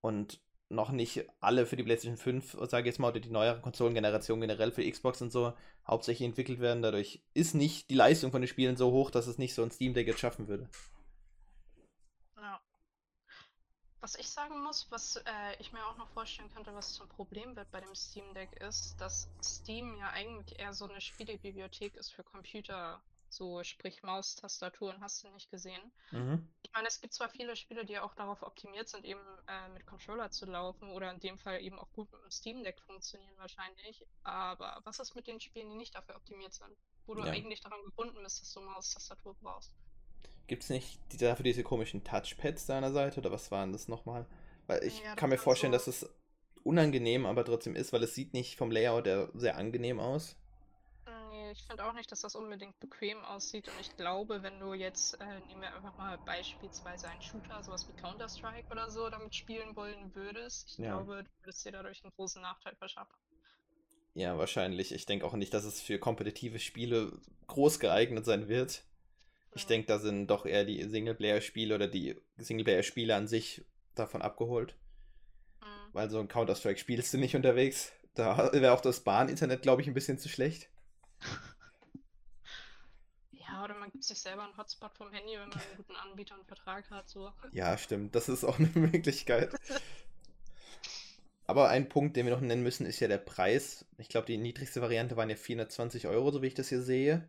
Und 0.00 0.40
noch 0.70 0.90
nicht 0.90 1.24
alle 1.40 1.66
für 1.66 1.76
die 1.76 1.82
PlayStation 1.82 2.18
5, 2.18 2.56
sage 2.68 2.80
ich 2.80 2.86
jetzt 2.86 2.98
mal, 2.98 3.08
oder 3.08 3.20
die 3.20 3.30
neuere 3.30 3.60
Konsolengeneration 3.60 4.40
generell 4.40 4.70
für 4.70 4.88
Xbox 4.88 5.22
und 5.22 5.30
so 5.30 5.54
hauptsächlich 5.86 6.26
entwickelt 6.26 6.60
werden. 6.60 6.82
Dadurch 6.82 7.22
ist 7.34 7.54
nicht 7.54 7.88
die 7.90 7.94
Leistung 7.94 8.30
von 8.30 8.42
den 8.42 8.48
Spielen 8.48 8.76
so 8.76 8.92
hoch, 8.92 9.10
dass 9.10 9.26
es 9.26 9.38
nicht 9.38 9.54
so 9.54 9.62
ein 9.62 9.70
Steam 9.70 9.94
Deck 9.94 10.06
jetzt 10.06 10.20
schaffen 10.20 10.46
würde. 10.46 10.68
Ja. 12.36 12.60
Was 14.00 14.14
ich 14.16 14.28
sagen 14.28 14.62
muss, 14.62 14.86
was 14.90 15.16
äh, 15.16 15.56
ich 15.58 15.72
mir 15.72 15.84
auch 15.86 15.96
noch 15.96 16.08
vorstellen 16.10 16.50
könnte, 16.54 16.74
was 16.74 16.92
zum 16.92 17.08
Problem 17.08 17.56
wird 17.56 17.70
bei 17.70 17.80
dem 17.80 17.94
Steam 17.94 18.34
Deck 18.34 18.60
ist, 18.60 18.96
dass 19.00 19.30
Steam 19.42 19.96
ja 19.98 20.10
eigentlich 20.10 20.58
eher 20.58 20.74
so 20.74 20.86
eine 20.86 21.00
Spielebibliothek 21.00 21.96
ist 21.96 22.10
für 22.10 22.22
Computer, 22.22 23.00
so 23.32 23.62
sprich 23.64 24.02
Maustastatur 24.02 24.94
und 24.94 25.00
hast 25.00 25.22
du 25.24 25.28
nicht 25.30 25.50
gesehen. 25.50 25.92
Mhm. 26.12 26.48
Ich 26.62 26.72
meine, 26.72 26.88
es 26.88 27.00
gibt 27.00 27.14
zwar 27.14 27.28
viele 27.30 27.56
Spiele, 27.56 27.84
die 27.84 27.98
auch 27.98 28.14
darauf 28.14 28.42
optimiert 28.42 28.88
sind, 28.88 29.04
eben 29.04 29.20
äh, 29.48 29.68
mit 29.70 29.86
Controller 29.86 30.30
zu 30.30 30.46
laufen 30.46 30.90
oder 30.90 31.10
in 31.12 31.20
dem 31.20 31.38
Fall 31.38 31.60
eben 31.62 31.78
auch 31.78 31.90
gut 31.92 32.10
mit 32.12 32.22
dem 32.22 32.30
Steam 32.30 32.62
Deck 32.64 32.80
funktionieren 32.82 33.36
wahrscheinlich, 33.38 34.06
aber 34.22 34.80
was 34.84 34.98
ist 35.00 35.14
mit 35.16 35.26
den 35.26 35.40
Spielen, 35.40 35.68
die 35.70 35.76
nicht 35.76 35.94
dafür 35.94 36.16
optimiert 36.16 36.54
sind? 36.54 36.76
Wo 37.06 37.14
du 37.14 37.22
Ja. 37.22 37.32
eigentlich 37.32 37.60
daran 37.60 37.82
gebunden 37.84 38.22
bist, 38.22 38.40
dass 38.42 38.52
du 38.52 38.60
Maustastatur 38.60 39.34
brauchst. 39.40 39.72
Gibt 40.46 40.62
es 40.64 40.70
nicht 40.70 40.98
dafür 41.20 41.44
diese 41.44 41.62
komischen 41.62 42.04
Touchpads 42.04 42.66
der 42.66 42.90
Seite 42.92 43.20
oder 43.20 43.30
was 43.30 43.50
waren 43.50 43.72
das 43.72 43.86
nochmal? 43.88 44.26
Weil 44.66 44.82
ich 44.84 45.02
Ja, 45.04 45.14
kann 45.14 45.30
mir 45.30 45.38
vorstellen, 45.38 45.72
so- 45.72 45.78
dass 45.78 45.86
es 45.86 46.08
unangenehm 46.64 47.26
aber 47.26 47.44
trotzdem 47.44 47.74
ist, 47.76 47.92
weil 47.92 48.02
es 48.02 48.14
sieht 48.14 48.32
nicht 48.34 48.56
vom 48.56 48.70
Layout 48.70 49.06
her 49.06 49.30
sehr 49.34 49.56
angenehm 49.56 50.00
aus. 50.00 50.36
Ich 51.58 51.66
finde 51.66 51.84
auch 51.84 51.92
nicht, 51.92 52.10
dass 52.10 52.20
das 52.20 52.34
unbedingt 52.34 52.78
bequem 52.80 53.22
aussieht. 53.24 53.68
Und 53.68 53.80
ich 53.80 53.94
glaube, 53.96 54.42
wenn 54.42 54.58
du 54.60 54.74
jetzt, 54.74 55.20
äh, 55.20 55.40
nehmen 55.48 55.60
wir 55.62 55.74
einfach 55.74 55.96
mal 55.98 56.16
beispielsweise 56.24 57.08
einen 57.08 57.20
Shooter, 57.20 57.62
sowas 57.62 57.86
wie 57.88 57.92
Counter-Strike 57.92 58.68
oder 58.70 58.90
so, 58.90 59.10
damit 59.10 59.34
spielen 59.34 59.76
wollen 59.76 60.14
würdest, 60.14 60.70
ich 60.70 60.78
Ja. 60.78 60.92
glaube, 60.96 61.24
du 61.24 61.30
würdest 61.42 61.64
dir 61.66 61.72
dadurch 61.72 62.02
einen 62.04 62.12
großen 62.12 62.40
Nachteil 62.40 62.74
verschaffen. 62.76 63.14
Ja, 64.14 64.38
wahrscheinlich. 64.38 64.92
Ich 64.92 65.04
denke 65.04 65.26
auch 65.26 65.34
nicht, 65.34 65.52
dass 65.52 65.64
es 65.64 65.80
für 65.80 65.98
kompetitive 65.98 66.58
Spiele 66.58 67.12
groß 67.48 67.80
geeignet 67.80 68.24
sein 68.24 68.48
wird. 68.48 68.84
Ich 69.54 69.62
Ja. 69.62 69.68
denke, 69.68 69.86
da 69.88 69.98
sind 69.98 70.28
doch 70.28 70.46
eher 70.46 70.64
die 70.64 70.82
Singleplayer-Spiele 70.82 71.74
oder 71.74 71.88
die 71.88 72.16
Singleplayer-Spiele 72.36 73.14
an 73.14 73.26
sich 73.28 73.64
davon 73.94 74.22
abgeholt. 74.22 74.74
Mhm. 75.60 75.92
Weil 75.92 76.08
so 76.08 76.20
ein 76.20 76.28
Counter-Strike 76.28 76.78
spielst 76.78 77.12
du 77.12 77.18
nicht 77.18 77.36
unterwegs. 77.36 77.92
Da 78.14 78.52
wäre 78.52 78.72
auch 78.72 78.80
das 78.80 79.00
Bahn-Internet, 79.00 79.62
glaube 79.62 79.82
ich, 79.82 79.88
ein 79.88 79.94
bisschen 79.94 80.18
zu 80.18 80.28
schlecht. 80.28 80.70
Ja, 83.68 83.74
oder 83.74 83.80
man 83.80 83.88
man 83.88 83.92
gibt 83.92 84.04
sich 84.04 84.18
selber 84.18 84.44
einen 84.44 84.56
Hotspot 84.58 84.92
vom 84.92 85.10
Handy, 85.10 85.32
wenn 85.32 85.48
man 85.48 85.52
einen 85.52 85.76
guten 85.78 85.96
Anbieter 85.96 86.34
und 86.38 86.46
Vertrag 86.46 86.90
hat. 86.90 87.08
So. 87.08 87.32
Ja, 87.52 87.78
stimmt. 87.78 88.14
Das 88.14 88.28
ist 88.28 88.44
auch 88.44 88.58
eine 88.58 88.68
Möglichkeit. 88.74 89.54
Aber 91.46 91.70
ein 91.70 91.88
Punkt, 91.88 92.14
den 92.14 92.26
wir 92.26 92.34
noch 92.34 92.42
nennen 92.42 92.62
müssen, 92.62 92.84
ist 92.84 93.00
ja 93.00 93.08
der 93.08 93.16
Preis. 93.16 93.86
Ich 93.96 94.10
glaube, 94.10 94.26
die 94.26 94.36
niedrigste 94.36 94.82
Variante 94.82 95.16
waren 95.16 95.30
ja 95.30 95.36
420 95.36 96.06
Euro, 96.06 96.30
so 96.30 96.42
wie 96.42 96.48
ich 96.48 96.54
das 96.54 96.68
hier 96.68 96.82
sehe. 96.82 97.26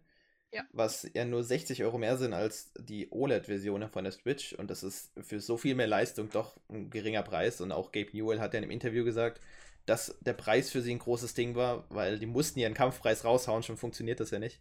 Ja. 0.51 0.63
Was 0.73 1.07
ja 1.13 1.23
nur 1.23 1.45
60 1.45 1.81
Euro 1.85 1.97
mehr 1.97 2.17
sind 2.17 2.33
als 2.33 2.73
die 2.77 3.09
OLED-Version 3.09 3.87
von 3.89 4.03
der 4.03 4.11
Switch. 4.11 4.51
Und 4.51 4.69
das 4.69 4.83
ist 4.83 5.13
für 5.21 5.39
so 5.39 5.57
viel 5.57 5.75
mehr 5.75 5.87
Leistung 5.87 6.29
doch 6.29 6.59
ein 6.67 6.89
geringer 6.89 7.23
Preis. 7.23 7.61
Und 7.61 7.71
auch 7.71 7.93
Gabe 7.93 8.09
Newell 8.11 8.41
hat 8.41 8.53
ja 8.53 8.57
in 8.57 8.65
einem 8.65 8.71
Interview 8.71 9.05
gesagt, 9.05 9.39
dass 9.85 10.17
der 10.19 10.33
Preis 10.33 10.71
für 10.71 10.81
sie 10.81 10.91
ein 10.91 10.99
großes 10.99 11.35
Ding 11.35 11.55
war, 11.55 11.85
weil 11.89 12.19
die 12.19 12.25
mussten 12.25 12.59
ihren 12.59 12.73
Kampfpreis 12.73 13.23
raushauen, 13.23 13.63
schon 13.63 13.77
funktioniert 13.77 14.19
das 14.19 14.31
ja 14.31 14.39
nicht. 14.39 14.59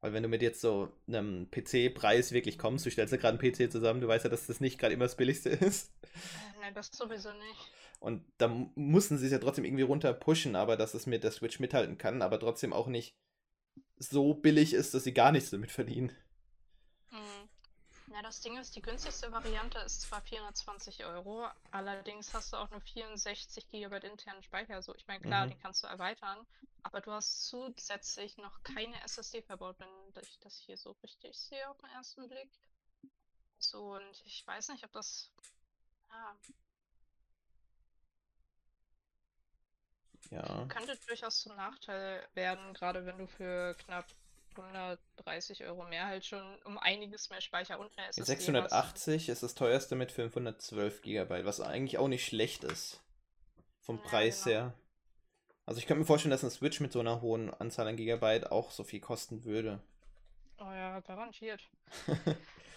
Weil 0.00 0.12
wenn 0.12 0.22
du 0.22 0.28
mit 0.28 0.42
jetzt 0.42 0.60
so 0.60 0.92
einem 1.08 1.50
PC-Preis 1.50 2.32
wirklich 2.32 2.58
kommst, 2.58 2.86
du 2.86 2.90
stellst 2.90 3.12
ja 3.12 3.18
gerade 3.18 3.38
einen 3.38 3.52
PC 3.52 3.70
zusammen, 3.70 4.00
du 4.00 4.08
weißt 4.08 4.24
ja, 4.24 4.30
dass 4.30 4.46
das 4.46 4.60
nicht 4.60 4.78
gerade 4.78 4.94
immer 4.94 5.04
das 5.06 5.16
billigste 5.16 5.48
ist. 5.50 5.92
Äh, 6.02 6.60
Nein, 6.60 6.74
das 6.74 6.90
sowieso 6.92 7.30
nicht. 7.32 7.72
Und 8.00 8.24
da 8.38 8.48
mu- 8.48 8.70
mussten 8.76 9.18
sie 9.18 9.26
es 9.26 9.32
ja 9.32 9.38
trotzdem 9.38 9.64
irgendwie 9.64 9.82
runter 9.82 10.12
pushen, 10.12 10.54
aber 10.56 10.76
dass 10.76 10.94
es 10.94 11.06
mit 11.06 11.24
der 11.24 11.32
Switch 11.32 11.58
mithalten 11.60 11.98
kann, 11.98 12.22
aber 12.22 12.38
trotzdem 12.38 12.72
auch 12.72 12.86
nicht 12.86 13.16
so 13.98 14.34
billig 14.34 14.74
ist, 14.74 14.94
dass 14.94 15.04
sie 15.04 15.14
gar 15.14 15.32
nichts 15.32 15.50
damit 15.50 15.72
verdienen. 15.72 16.12
Ja, 18.18 18.22
das 18.22 18.40
Ding 18.40 18.58
ist, 18.58 18.74
die 18.74 18.82
günstigste 18.82 19.30
Variante 19.30 19.78
ist 19.78 20.00
zwar 20.00 20.20
420 20.22 21.04
Euro, 21.04 21.46
allerdings 21.70 22.34
hast 22.34 22.52
du 22.52 22.56
auch 22.56 22.68
nur 22.72 22.80
64 22.80 23.68
GB 23.70 23.96
internen 24.04 24.42
Speicher. 24.42 24.74
Also 24.74 24.92
ich 24.96 25.06
meine, 25.06 25.20
klar, 25.20 25.46
Mhm. 25.46 25.50
den 25.50 25.58
kannst 25.60 25.84
du 25.84 25.86
erweitern, 25.86 26.44
aber 26.82 27.00
du 27.00 27.12
hast 27.12 27.46
zusätzlich 27.46 28.36
noch 28.36 28.60
keine 28.64 29.00
SSD 29.04 29.42
verbaut, 29.42 29.76
wenn 29.78 30.24
ich 30.24 30.36
das 30.40 30.58
hier 30.58 30.76
so 30.76 30.96
richtig 31.04 31.38
sehe 31.38 31.70
auf 31.70 31.78
den 31.78 31.90
ersten 31.90 32.28
Blick. 32.28 32.50
So, 33.60 33.94
und 33.94 34.22
ich 34.24 34.44
weiß 34.44 34.70
nicht, 34.70 34.84
ob 34.84 34.90
das. 34.90 35.30
Ja, 36.10 36.36
Ja. 40.30 40.66
könnte 40.66 40.96
durchaus 41.06 41.40
zum 41.42 41.54
Nachteil 41.54 42.26
werden, 42.34 42.74
gerade 42.74 43.06
wenn 43.06 43.18
du 43.18 43.28
für 43.28 43.76
knapp 43.76 44.06
130 44.62 45.64
Euro 45.64 45.84
mehr 45.84 46.06
halt 46.06 46.24
schon 46.24 46.42
um 46.64 46.78
einiges 46.78 47.30
mehr 47.30 47.40
Speicher 47.40 47.78
und 47.78 47.90
Mit 47.96 47.98
SSD 48.08 48.20
hast. 48.22 48.26
680 48.28 49.28
ist 49.28 49.42
das 49.42 49.54
teuerste 49.54 49.94
mit 49.96 50.10
512 50.12 51.02
GB, 51.02 51.44
was 51.44 51.60
eigentlich 51.60 51.98
auch 51.98 52.08
nicht 52.08 52.24
schlecht 52.26 52.64
ist. 52.64 53.02
Vom 53.80 53.96
Ja, 53.96 54.02
Preis 54.02 54.44
genau. 54.44 54.56
her. 54.56 54.74
Also 55.66 55.78
ich 55.80 55.86
könnte 55.86 56.00
mir 56.00 56.06
vorstellen, 56.06 56.30
dass 56.30 56.44
ein 56.44 56.50
Switch 56.50 56.80
mit 56.80 56.92
so 56.92 57.00
einer 57.00 57.20
hohen 57.20 57.52
Anzahl 57.54 57.86
an 57.88 57.96
Gigabyte 57.96 58.50
auch 58.50 58.70
so 58.70 58.84
viel 58.84 59.00
kosten 59.00 59.44
würde. 59.44 59.80
Oh 60.58 60.64
ja, 60.64 61.00
garantiert. 61.00 61.62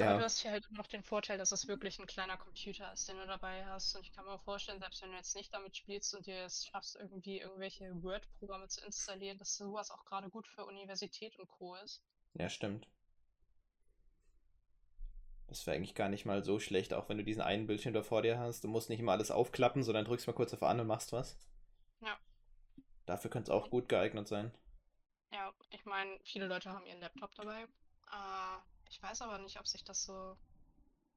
Aber 0.00 0.14
du 0.14 0.22
Ja, 0.22 0.24
hast 0.24 0.40
hier 0.40 0.50
halt 0.52 0.70
noch 0.72 0.86
den 0.86 1.02
Vorteil, 1.02 1.38
dass 1.38 1.52
es 1.52 1.68
wirklich 1.68 1.98
ein 1.98 2.06
kleiner 2.06 2.36
Computer 2.36 2.92
ist, 2.92 3.08
den 3.08 3.16
du 3.18 3.26
dabei 3.26 3.64
hast. 3.66 3.94
Und 3.96 4.02
ich 4.06 4.12
kann 4.12 4.24
mir 4.24 4.38
vorstellen, 4.38 4.80
selbst 4.80 5.02
wenn 5.02 5.10
du 5.10 5.16
jetzt 5.16 5.34
nicht 5.36 5.52
damit 5.52 5.76
spielst 5.76 6.14
und 6.14 6.26
dir 6.26 6.44
es 6.44 6.66
schaffst, 6.66 6.96
irgendwie 6.96 7.40
irgendwelche 7.40 7.90
Word-Programme 8.02 8.68
zu 8.68 8.84
installieren, 8.84 9.38
dass 9.38 9.56
sowas 9.56 9.90
auch 9.90 10.04
gerade 10.04 10.30
gut 10.30 10.46
für 10.48 10.64
Universität 10.66 11.38
und 11.38 11.48
Co. 11.48 11.74
ist. 11.76 12.02
ja, 12.34 12.48
stimmt. 12.48 12.88
Das 15.48 15.66
wäre 15.66 15.76
eigentlich 15.76 15.94
gar 15.96 16.08
nicht 16.08 16.24
mal 16.26 16.42
so 16.44 16.58
schlecht, 16.60 16.94
auch 16.94 17.08
wenn 17.08 17.18
du 17.18 17.24
diesen 17.24 17.42
einen 17.42 17.66
Bildschirm 17.66 17.92
da 17.92 18.02
vor 18.02 18.22
dir 18.22 18.38
hast. 18.38 18.62
Du 18.64 18.68
musst 18.68 18.88
nicht 18.88 19.00
immer 19.00 19.12
alles 19.12 19.30
aufklappen, 19.32 19.82
sondern 19.82 20.04
drückst 20.04 20.26
mal 20.28 20.32
kurz 20.32 20.54
auf 20.54 20.62
an 20.62 20.78
und 20.80 20.86
machst 20.86 21.12
was. 21.12 21.36
Ja. 22.00 22.18
Dafür 23.06 23.28
könnte 23.28 23.50
es 23.50 23.56
auch 23.56 23.70
gut 23.70 23.88
geeignet 23.88 24.28
sein. 24.28 24.52
Ja, 25.32 25.52
ich 25.70 25.84
meine, 25.86 26.18
viele 26.24 26.46
Leute 26.46 26.70
haben 26.70 26.84
ihren 26.86 27.00
Laptop 27.00 27.34
dabei. 27.34 27.62
Äh, 27.62 28.58
ich 28.90 29.02
weiß 29.02 29.22
aber 29.22 29.38
nicht, 29.38 29.58
ob 29.58 29.66
sich 29.66 29.84
das 29.84 30.04
so 30.04 30.36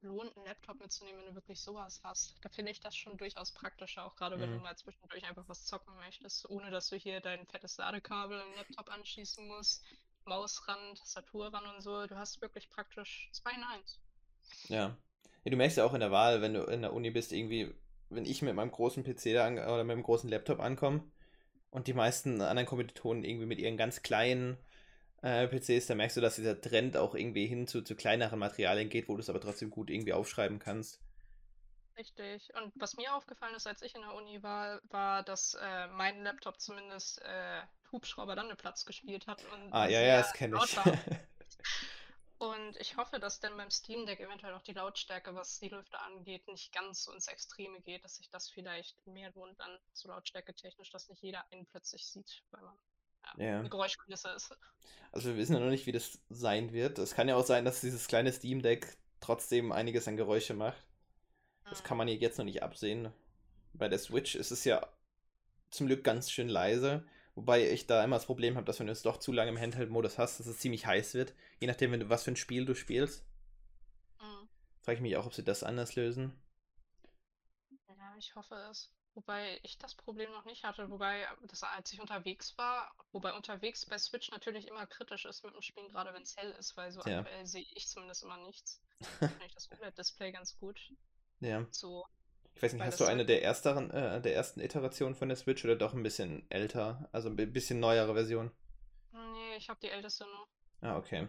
lohnt, 0.02 0.36
einen 0.36 0.46
Laptop 0.46 0.80
mitzunehmen, 0.80 1.20
wenn 1.20 1.28
du 1.28 1.34
wirklich 1.36 1.60
sowas 1.60 2.00
hast. 2.04 2.36
Da 2.42 2.48
finde 2.50 2.72
ich 2.72 2.80
das 2.80 2.96
schon 2.96 3.16
durchaus 3.18 3.52
praktischer, 3.52 4.04
auch 4.04 4.16
gerade 4.16 4.40
wenn 4.40 4.50
du 4.50 4.56
Mhm. 4.56 4.60
mal 4.60 4.76
zwischendurch 4.76 5.24
einfach 5.24 5.48
was 5.48 5.64
zocken 5.66 5.94
möchtest, 5.96 6.48
ohne 6.50 6.70
dass 6.70 6.88
du 6.90 6.96
hier 6.96 7.20
dein 7.20 7.46
fettes 7.46 7.78
Ladekabel 7.78 8.40
im 8.40 8.54
Laptop 8.54 8.90
anschließen 8.90 9.46
musst, 9.48 9.84
Maus 10.24 10.66
ran, 10.68 10.94
Tastatur 10.96 11.52
ran 11.52 11.66
und 11.74 11.82
so. 11.82 12.06
Du 12.06 12.16
hast 12.16 12.40
wirklich 12.42 12.70
praktisch 12.70 13.30
zwei 13.32 13.52
in 13.52 13.64
eins. 13.64 14.00
Ja. 14.68 14.96
Ja, 15.44 15.50
du 15.50 15.56
merkst 15.56 15.76
ja 15.76 15.84
auch 15.84 15.94
in 15.94 16.00
der 16.00 16.10
Wahl, 16.10 16.40
wenn 16.42 16.54
du 16.54 16.62
in 16.64 16.82
der 16.82 16.92
Uni 16.92 17.10
bist, 17.10 17.32
irgendwie, 17.32 17.72
wenn 18.10 18.24
ich 18.24 18.42
mit 18.42 18.54
meinem 18.54 18.70
großen 18.70 19.02
PC 19.04 19.32
da 19.32 19.46
an, 19.46 19.54
oder 19.58 19.78
mit 19.84 19.96
meinem 19.96 20.02
großen 20.04 20.30
Laptop 20.30 20.60
ankomme 20.60 21.04
und 21.70 21.86
die 21.88 21.94
meisten 21.94 22.40
anderen 22.42 22.66
Kommilitonen 22.68 23.24
irgendwie 23.24 23.46
mit 23.46 23.58
ihren 23.60 23.76
ganz 23.76 24.02
kleinen 24.02 24.58
äh, 25.22 25.46
PCs, 25.46 25.86
da 25.86 25.94
merkst 25.94 26.16
du, 26.16 26.20
dass 26.20 26.36
dieser 26.36 26.60
Trend 26.60 26.96
auch 26.96 27.14
irgendwie 27.14 27.46
hin 27.46 27.66
zu, 27.66 27.82
zu 27.82 27.94
kleineren 27.96 28.38
Materialien 28.38 28.88
geht, 28.88 29.08
wo 29.08 29.14
du 29.14 29.20
es 29.20 29.30
aber 29.30 29.40
trotzdem 29.40 29.70
gut 29.70 29.90
irgendwie 29.90 30.12
aufschreiben 30.12 30.58
kannst. 30.58 31.00
Richtig. 31.96 32.48
Und 32.54 32.72
was 32.74 32.96
mir 32.96 33.14
aufgefallen 33.14 33.54
ist, 33.54 33.66
als 33.66 33.82
ich 33.82 33.94
in 33.94 34.00
der 34.00 34.14
Uni 34.14 34.42
war, 34.42 34.80
war, 34.90 35.22
dass 35.22 35.54
äh, 35.54 35.86
mein 35.88 36.22
Laptop 36.22 36.60
zumindest 36.60 37.20
äh, 37.22 37.62
Hubschrauber-Landeplatz 37.92 38.84
gespielt 38.84 39.26
hat 39.26 39.44
und 39.52 39.72
Ah, 39.72 39.86
ja, 39.88 40.00
ja, 40.00 40.18
das 40.18 40.32
kenne 40.32 40.58
ich. 40.64 40.76
Und 42.42 42.76
ich 42.80 42.96
hoffe, 42.96 43.20
dass 43.20 43.38
dann 43.38 43.56
beim 43.56 43.70
Steam 43.70 44.04
Deck 44.04 44.18
eventuell 44.18 44.54
auch 44.54 44.62
die 44.62 44.72
Lautstärke, 44.72 45.32
was 45.36 45.60
die 45.60 45.68
Lüfter 45.68 46.02
angeht, 46.02 46.48
nicht 46.48 46.72
ganz 46.72 47.04
so 47.04 47.12
ins 47.12 47.28
Extreme 47.28 47.80
geht, 47.82 48.02
dass 48.02 48.16
sich 48.16 48.30
das 48.30 48.50
vielleicht 48.50 49.06
mehr 49.06 49.30
lohnt 49.36 49.60
dann 49.60 49.78
so 49.92 50.08
Lautstärke 50.08 50.52
technisch, 50.52 50.90
dass 50.90 51.08
nicht 51.08 51.22
jeder 51.22 51.44
einen 51.52 51.66
plötzlich 51.66 52.04
sieht, 52.04 52.42
weil 52.50 52.62
man 52.62 52.76
ja, 53.36 53.62
Geräuschkulisse 53.62 54.30
ist. 54.30 54.56
Also 55.12 55.30
wir 55.30 55.36
wissen 55.36 55.54
ja 55.54 55.60
noch 55.60 55.70
nicht, 55.70 55.86
wie 55.86 55.92
das 55.92 56.18
sein 56.30 56.72
wird. 56.72 56.98
Es 56.98 57.14
kann 57.14 57.28
ja 57.28 57.36
auch 57.36 57.44
sein, 57.44 57.64
dass 57.64 57.80
dieses 57.80 58.08
kleine 58.08 58.32
Steam 58.32 58.62
Deck 58.62 58.96
trotzdem 59.20 59.72
einiges 59.72 60.08
an 60.08 60.16
Geräusche 60.16 60.54
macht. 60.54 60.82
Das 61.68 61.84
kann 61.84 61.96
man 61.96 62.08
hier 62.08 62.16
jetzt 62.16 62.38
noch 62.38 62.44
nicht 62.44 62.62
absehen. 62.62 63.12
Bei 63.72 63.88
der 63.88 63.98
Switch 63.98 64.34
ist 64.34 64.50
es 64.50 64.64
ja 64.64 64.86
zum 65.70 65.86
Glück 65.86 66.04
ganz 66.04 66.30
schön 66.30 66.48
leise. 66.48 67.04
Wobei 67.34 67.70
ich 67.70 67.86
da 67.86 68.04
immer 68.04 68.16
das 68.16 68.26
Problem 68.26 68.56
habe, 68.56 68.66
dass 68.66 68.78
wenn 68.78 68.86
du 68.86 68.92
es 68.92 69.02
doch 69.02 69.16
zu 69.16 69.32
lange 69.32 69.50
im 69.50 69.58
Handheld-Modus 69.58 70.18
hast, 70.18 70.38
dass 70.38 70.46
es 70.46 70.58
ziemlich 70.58 70.86
heiß 70.86 71.14
wird. 71.14 71.32
Je 71.60 71.66
nachdem, 71.66 71.92
wenn 71.92 72.00
du, 72.00 72.08
was 72.10 72.24
für 72.24 72.32
ein 72.32 72.36
Spiel 72.36 72.66
du 72.66 72.74
spielst. 72.74 73.24
Mhm. 74.20 74.48
Frage 74.82 74.96
ich 74.96 75.02
mich 75.02 75.16
auch, 75.16 75.26
ob 75.26 75.34
sie 75.34 75.44
das 75.44 75.62
anders 75.62 75.94
lösen. 75.94 76.38
Ja, 77.88 78.14
ich 78.18 78.34
hoffe 78.34 78.54
es. 78.70 78.92
Wobei 79.14 79.58
ich 79.62 79.78
das 79.78 79.94
Problem 79.94 80.30
noch 80.32 80.44
nicht 80.44 80.64
hatte, 80.64 80.90
wobei 80.90 81.26
das, 81.42 81.62
als 81.62 81.92
ich 81.92 82.00
unterwegs 82.00 82.56
war, 82.58 82.94
wobei 83.12 83.32
unterwegs 83.34 83.86
bei 83.86 83.98
Switch 83.98 84.30
natürlich 84.30 84.66
immer 84.68 84.86
kritisch 84.86 85.24
ist 85.26 85.44
mit 85.44 85.54
dem 85.54 85.62
Spielen, 85.62 85.88
gerade 85.90 86.12
wenn 86.14 86.22
es 86.22 86.36
hell 86.36 86.52
ist, 86.52 86.76
weil 86.76 86.90
so 86.92 87.02
Ja. 87.04 87.26
aktuell 87.26 87.46
sehe 87.46 87.66
ich 87.74 87.88
zumindest 87.88 88.22
immer 88.22 88.38
nichts. 88.38 88.80
Finde 89.26 89.44
ich 89.46 89.54
das 89.54 89.70
OLED-Display 89.70 90.32
ganz 90.32 90.58
gut. 90.58 90.78
Ja. 91.40 91.66
So, 91.70 92.04
Ich 92.56 92.62
weiß 92.62 92.72
nicht, 92.74 92.80
Weil 92.82 92.88
hast 92.88 93.00
du 93.00 93.04
eine 93.06 93.26
der 93.26 93.42
ersteren, 93.44 93.90
äh, 93.92 94.20
der 94.22 94.34
ersten 94.36 94.60
Iterationen 94.60 95.14
von 95.16 95.28
der 95.28 95.36
Switch 95.38 95.64
oder 95.64 95.76
doch 95.76 95.94
ein 95.94 96.02
bisschen 96.04 96.44
älter? 96.50 97.08
Also 97.12 97.28
ein 97.30 97.36
bi- 97.36 97.46
bisschen 97.46 97.80
neuere 97.80 98.14
Version? 98.14 98.50
nee, 99.12 99.56
ich 99.56 99.68
habe 99.70 99.80
die 99.80 99.88
älteste 99.90 100.24
noch. 100.24 100.48
Ah, 100.82 100.96
okay. 100.98 101.28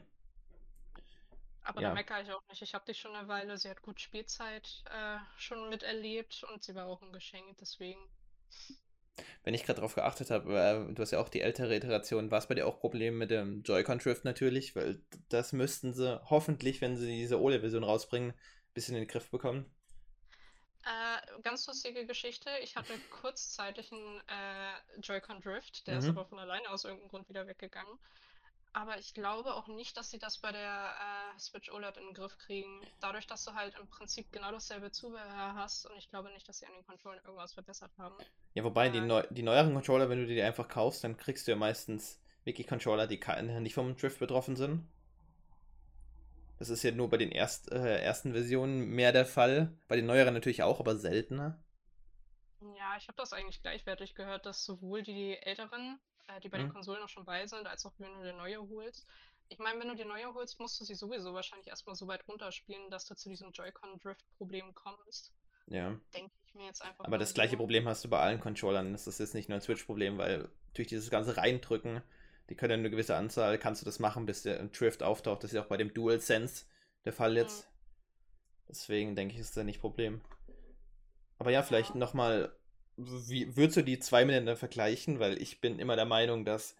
Aber 1.63 1.82
Ja. 1.82 1.89
da 1.89 1.89
meckere 1.91 2.22
ich 2.22 2.32
auch 2.32 2.46
nicht. 2.48 2.62
Ich 2.62 2.74
habe 2.74 2.86
die 2.86 2.93
schon 2.93 3.15
eine 3.15 3.27
Weile. 3.27 3.58
Sie 3.58 3.70
hat 3.70 3.82
gut 3.82 4.00
Spielzeit 4.00 4.84
äh, 4.91 5.17
schon 5.38 5.70
miterlebt 5.70 6.43
und 6.46 6.63
sie 6.63 6.75
war 6.75 6.86
auch 6.88 7.01
ein 7.01 7.12
Geschenk, 7.12 7.58
deswegen. 7.60 8.00
Wenn 9.43 9.53
ich 9.53 9.63
gerade 9.63 9.79
drauf 9.79 9.96
geachtet 9.96 10.32
habe, 10.32 10.58
äh, 10.89 10.93
du 10.93 11.01
hast 11.01 11.12
ja 11.12 11.20
auch 11.20 11.29
die 11.29 11.41
ältere 11.41 11.75
Iteration, 11.75 12.32
war 12.32 12.39
es 12.39 12.48
bei 12.48 12.55
dir 12.55 12.67
auch 12.67 12.79
Problem 12.79 13.17
mit 13.17 13.29
dem 13.32 13.62
Joy-Con 13.63 14.00
Drift 14.00 14.25
natürlich? 14.25 14.75
Weil 14.75 15.01
das 15.29 15.53
müssten 15.53 15.93
sie 15.93 16.22
hoffentlich, 16.29 16.82
wenn 16.82 16.98
sie 16.98 17.08
diese 17.08 17.39
OLED-Version 17.41 17.84
rausbringen, 17.84 18.32
ein 18.32 18.74
bisschen 18.74 18.96
in 18.96 19.01
den 19.03 19.08
Griff 19.08 19.29
bekommen. 19.29 19.65
Äh, 20.86 21.41
ganz 21.43 21.65
lustige 21.67 22.05
Geschichte. 22.05 22.50
Ich 22.62 22.75
hatte 22.75 23.00
kurzzeitig 23.10 23.91
einen 23.91 24.22
äh, 24.27 25.00
Joy-Con 25.01 25.41
Drift, 25.41 25.88
der 25.88 25.98
ist 25.98 26.10
Mhm. 26.10 26.10
aber 26.10 26.25
von 26.25 26.39
alleine 26.39 26.70
aus 26.70 26.84
irgendeinem 26.84 27.10
Grund 27.10 27.29
wieder 27.29 27.48
weggegangen. 27.48 27.98
Aber 28.74 28.98
ich 28.98 29.13
glaube 29.13 29.53
auch 29.53 29.68
nicht, 29.68 29.96
dass 29.98 30.10
sie 30.10 30.18
das 30.18 30.39
bei 30.39 30.51
der 30.51 30.96
äh, 31.36 31.39
Switch 31.39 31.72
OLED 31.72 31.98
in 31.98 32.06
den 32.06 32.13
Griff 32.15 32.38
kriegen. 32.39 32.82
Dadurch, 33.00 33.27
dass 33.27 33.46
du 33.46 33.53
halt 33.53 33.75
im 33.80 33.88
Prinzip 33.88 34.32
genau 34.32 34.51
dasselbe 34.51 34.92
Zubehör 34.92 35.53
hast 35.56 35.86
und 35.86 35.96
ich 35.98 36.10
glaube 36.10 36.32
nicht, 36.32 36.48
dass 36.50 36.58
sie 36.58 36.65
an 36.65 36.74
den 36.74 36.86
Controllern 36.86 37.24
irgendwas 37.24 37.53
verbessert 37.53 37.92
haben. 38.00 38.15
Ja, 38.56 38.63
wobei 38.63 38.89
die, 38.89 38.98
Äh. 38.98 39.01
neu 39.01 39.24
die 39.30 39.44
neueren 39.44 39.74
Controller, 39.74 40.10
wenn 40.10 40.20
du 40.20 40.25
die 40.25 40.42
einfach 40.42 40.68
kaufst, 40.68 41.03
dann 41.03 41.18
kriegst 41.18 41.48
du 41.48 41.51
ja 41.51 41.58
meistens 41.58 42.20
wirklich 42.46 42.68
Controller, 42.68 43.08
die 43.08 43.20
nicht 43.60 43.75
vom 43.75 43.96
Drift 43.96 44.20
betroffen 44.20 44.56
sind. 44.56 44.88
Das 46.58 46.70
ist 46.70 46.84
ja 46.84 46.92
nur 46.92 47.10
bei 47.10 47.18
den 47.18 47.32
erst, 47.32 47.72
äh, 47.72 48.00
ersten 48.01 48.32
Versionen 48.34 48.88
mehr 48.89 49.12
der 49.12 49.25
Fall. 49.25 49.72
Bei 49.88 49.96
den 49.96 50.06
neueren 50.08 50.34
natürlich 50.34 50.63
auch, 50.63 50.80
aber 50.80 50.96
seltener. 50.96 51.60
Ja, 52.77 52.96
ich 52.98 53.08
habe 53.08 53.18
das 53.18 53.34
eigentlich 53.34 53.62
gleichwertig 53.62 54.15
gehört, 54.15 54.46
dass 54.46 54.63
sowohl 54.65 55.03
die 55.03 55.38
älteren, 55.38 56.00
äh, 56.27 56.39
die 56.42 56.50
bei 56.50 56.58
den 56.58 56.68
Mhm. 56.68 56.74
Konsolen 56.74 57.01
noch 57.01 57.10
schon 57.10 57.25
bei 57.25 57.46
sind, 57.48 57.68
als 57.68 57.86
auch 57.86 57.94
wenn 57.98 58.13
du 58.13 58.24
dir 58.24 58.34
neue 58.34 58.60
holst. 58.70 59.08
Ich 59.50 59.60
meine, 59.60 59.80
wenn 59.80 59.89
du 59.89 59.96
dir 59.96 60.06
neue 60.06 60.34
holst, 60.34 60.60
musst 60.60 60.80
du 60.80 60.86
sie 60.86 60.96
sowieso 60.96 61.34
wahrscheinlich 61.34 61.68
erstmal 61.68 61.96
so 61.96 62.08
weit 62.08 62.27
runterspielen, 62.27 62.89
dass 62.89 63.06
du 63.06 63.15
zu 63.15 63.30
diesem 63.30 63.51
Joy-Con-Drift-Problem 63.51 64.74
kommst. 64.74 65.34
Ja. 65.68 66.00
Denke 66.13 66.32
ich 66.46 66.53
mir 66.56 66.65
jetzt 66.65 66.82
einfach 66.82 67.06
Aber 67.06 67.18
das 67.18 67.34
gleiche 67.34 67.51
so. 67.51 67.58
Problem 67.58 67.88
hast 67.88 68.03
du 68.03 68.10
bei 68.10 68.20
allen 68.20 68.39
Controllern. 68.39 68.92
Das 68.94 69.08
ist 69.08 69.20
jetzt 69.20 69.34
nicht 69.34 69.50
nur 69.50 69.58
ein 69.58 69.62
Switch-Problem, 69.62 70.18
weil 70.18 70.50
durch 70.74 70.88
dieses 70.88 71.10
ganze 71.10 71.38
Reindrücken 71.38 72.01
Die 72.50 72.56
können 72.56 72.82
eine 72.82 72.89
gewisse 72.89 73.15
Anzahl, 73.15 73.58
kannst 73.58 73.82
du 73.82 73.86
das 73.86 74.00
machen, 74.00 74.25
bis 74.25 74.44
der 74.44 74.63
Drift 74.68 75.03
auftaucht. 75.03 75.44
Das 75.44 75.51
ist 75.51 75.56
ja 75.56 75.63
auch 75.63 75.68
bei 75.68 75.77
dem 75.77 75.94
DualSense 75.94 76.65
der 77.06 77.13
Fall 77.13 77.38
jetzt. 77.38 77.68
Mhm. 77.68 77.74
Deswegen 78.70 79.15
denke 79.15 79.36
ich, 79.36 79.39
ist 79.42 79.56
das 79.58 79.63
nicht 79.65 79.80
Problem. 79.82 80.22
Aber 81.38 81.51
ja, 81.51 81.63
vielleicht 81.63 81.92
ja. 81.92 81.96
nochmal, 81.96 82.56
wie 82.97 83.55
würdest 83.55 83.77
du 83.77 83.81
die 83.83 84.00
zwei 84.00 84.25
miteinander 84.25 84.55
vergleichen? 84.55 85.19
Weil 85.19 85.41
ich 85.41 85.62
bin 85.62 85.79
immer 85.79 85.95
der 85.95 86.05
Meinung, 86.05 86.45
dass 86.45 86.75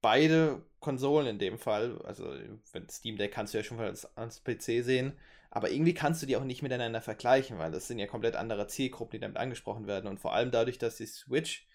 beide 0.00 0.62
Konsolen 0.80 1.26
in 1.26 1.38
dem 1.38 1.58
Fall, 1.58 2.00
also 2.02 2.32
wenn 2.72 2.88
Steam 2.88 3.16
Deck 3.16 3.32
kannst 3.32 3.54
du 3.54 3.58
ja 3.58 3.64
schon 3.64 3.80
als, 3.80 4.16
als 4.16 4.42
PC 4.44 4.84
sehen, 4.84 5.12
aber 5.50 5.70
irgendwie 5.70 5.94
kannst 5.94 6.22
du 6.22 6.26
die 6.26 6.36
auch 6.36 6.44
nicht 6.44 6.62
miteinander 6.62 7.00
vergleichen, 7.00 7.58
weil 7.58 7.72
das 7.72 7.88
sind 7.88 7.98
ja 7.98 8.06
komplett 8.06 8.36
andere 8.36 8.66
Zielgruppen, 8.66 9.12
die 9.12 9.20
damit 9.20 9.38
angesprochen 9.38 9.86
werden. 9.86 10.06
Und 10.06 10.20
vor 10.20 10.34
allem 10.34 10.50
dadurch, 10.50 10.78
dass 10.78 10.96
die 10.96 11.06
Switch, 11.06 11.66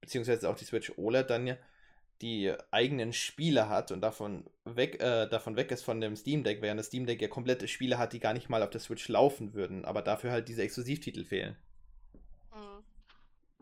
beziehungsweise 0.00 0.48
auch 0.48 0.56
die 0.56 0.66
Switch 0.66 0.92
OLED 0.96 1.30
dann 1.30 1.46
ja 1.46 1.56
die 2.22 2.52
eigenen 2.70 3.12
Spiele 3.12 3.68
hat 3.68 3.90
und 3.90 4.00
davon 4.00 4.44
weg, 4.64 5.00
äh, 5.02 5.26
davon 5.28 5.56
weg 5.56 5.70
ist 5.72 5.82
von 5.82 6.00
dem 6.00 6.16
Steam 6.16 6.44
Deck, 6.44 6.62
während 6.62 6.78
das 6.78 6.86
Steam 6.86 7.06
Deck 7.06 7.20
ja 7.20 7.28
komplette 7.28 7.66
Spiele 7.66 7.98
hat, 7.98 8.12
die 8.12 8.20
gar 8.20 8.34
nicht 8.34 8.48
mal 8.48 8.62
auf 8.62 8.70
der 8.70 8.80
Switch 8.80 9.08
laufen 9.08 9.52
würden, 9.52 9.84
aber 9.84 10.00
dafür 10.00 10.30
halt 10.30 10.48
diese 10.48 10.62
Exklusivtitel 10.62 11.24
fehlen. 11.24 11.56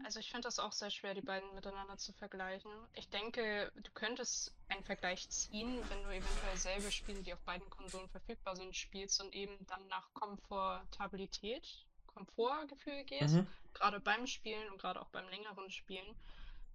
Also 0.05 0.21
ich 0.21 0.31
finde 0.31 0.47
das 0.47 0.59
auch 0.59 0.73
sehr 0.73 0.91
schwer, 0.91 1.15
die 1.15 1.21
beiden 1.21 1.55
miteinander 1.55 1.97
zu 1.97 2.13
vergleichen. 2.13 2.71
Ich 2.95 3.09
denke, 3.09 3.73
du 3.77 3.91
könntest 3.93 4.53
einen 4.69 4.85
Vergleich 4.85 5.29
ziehen, 5.29 5.79
wenn 5.89 6.03
du 6.03 6.09
eventuell 6.11 6.57
selbe 6.57 6.91
Spiele, 6.91 7.23
die 7.23 7.33
auf 7.33 7.41
beiden 7.41 7.69
Konsolen 7.71 8.09
verfügbar 8.09 8.57
sind, 8.57 8.77
spielst 8.77 9.21
und 9.21 9.35
eben 9.35 9.57
dann 9.67 9.87
nach 9.89 10.13
Komfortabilität, 10.15 11.87
Komfortgefühl 12.07 13.05
gehst, 13.05 13.35
mhm. 13.35 13.47
gerade 13.75 14.01
beim 14.01 14.27
Spielen 14.27 14.69
und 14.71 14.81
gerade 14.81 15.01
auch 15.01 15.09
beim 15.09 15.29
längeren 15.29 15.71
Spielen, 15.71 16.17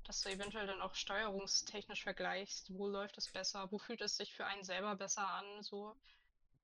dass 0.06 0.22
du 0.22 0.30
eventuell 0.30 0.68
dann 0.68 0.82
auch 0.82 0.96
steuerungstechnisch 0.96 2.04
vergleichst, 2.04 2.74
wo 2.74 2.88
läuft 2.88 3.18
es 3.18 3.32
besser, 3.32 3.72
wo 3.72 3.78
fühlt 3.78 4.02
es 4.02 4.18
sich 4.18 4.34
für 4.34 4.46
einen 4.46 4.64
selber 4.64 4.96
besser 4.96 5.28
an, 5.28 5.62
so. 5.62 5.96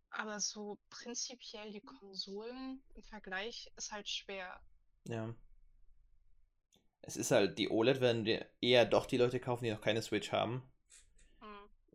Aber 0.10 0.40
so 0.40 0.78
prinzipiell 0.90 1.72
die 1.72 1.82
Konsolen 1.82 2.84
im 2.94 3.04
Vergleich 3.04 3.72
ist 3.76 3.92
halt 3.92 4.08
schwer. 4.08 4.60
Ja 5.06 5.34
es 7.06 7.18
ist 7.18 7.32
halt, 7.32 7.58
die 7.58 7.70
OLED 7.70 8.02
werden 8.02 8.28
eher 8.62 8.86
doch 8.86 9.06
die 9.06 9.18
Leute 9.18 9.40
kaufen, 9.40 9.66
die 9.66 9.72
noch 9.72 9.82
keine 9.82 10.02
Switch 10.02 10.32
haben. 10.32 10.64
Mhm. 11.42 11.46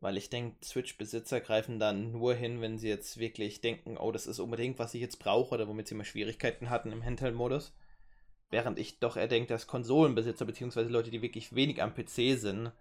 Weil 0.00 0.16
ich 0.18 0.28
denke, 0.30 0.62
Switch-Besitzer 0.62 1.40
greifen 1.40 1.78
dann 1.78 2.12
nur 2.12 2.34
hin, 2.34 2.60
wenn 2.60 2.78
sie 2.78 2.88
jetzt 2.88 3.18
wirklich 3.18 3.62
denken, 3.62 3.96
oh, 3.96 4.12
das 4.12 4.26
ist 4.26 4.38
unbedingt, 4.38 4.78
was 4.78 4.94
ich 4.94 5.00
jetzt 5.00 5.18
brauche 5.18 5.54
oder 5.54 5.66
womit 5.66 5.88
sie 5.88 5.94
mal 5.94 6.04
Schwierigkeiten 6.04 6.68
hatten 6.68 6.92
im 6.92 7.04
Handheld-Modus. 7.04 7.72
Während 8.50 8.78
ich 8.78 8.98
doch 8.98 9.16
eher 9.16 9.28
denke, 9.28 9.48
dass 9.48 9.66
Konsolenbesitzer 9.66 10.44
bzw. 10.44 10.82
Leute, 10.82 11.10
die 11.10 11.22
wirklich 11.22 11.54
wenig 11.54 11.82
am 11.82 11.94
PC 11.94 12.38
sind, 12.38 12.72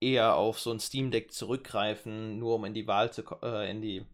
eher 0.00 0.34
auf 0.34 0.58
so 0.58 0.72
ein 0.72 0.80
Steam 0.80 1.12
Deck 1.12 1.32
zurückgreifen, 1.32 2.38
nur 2.38 2.56
um 2.56 2.64
in 2.64 2.74
die 2.74 2.88
Wahl 2.88 3.12
zu 3.12 3.22
äh, 3.42 3.70
in 3.70 3.80
die, 3.80 4.04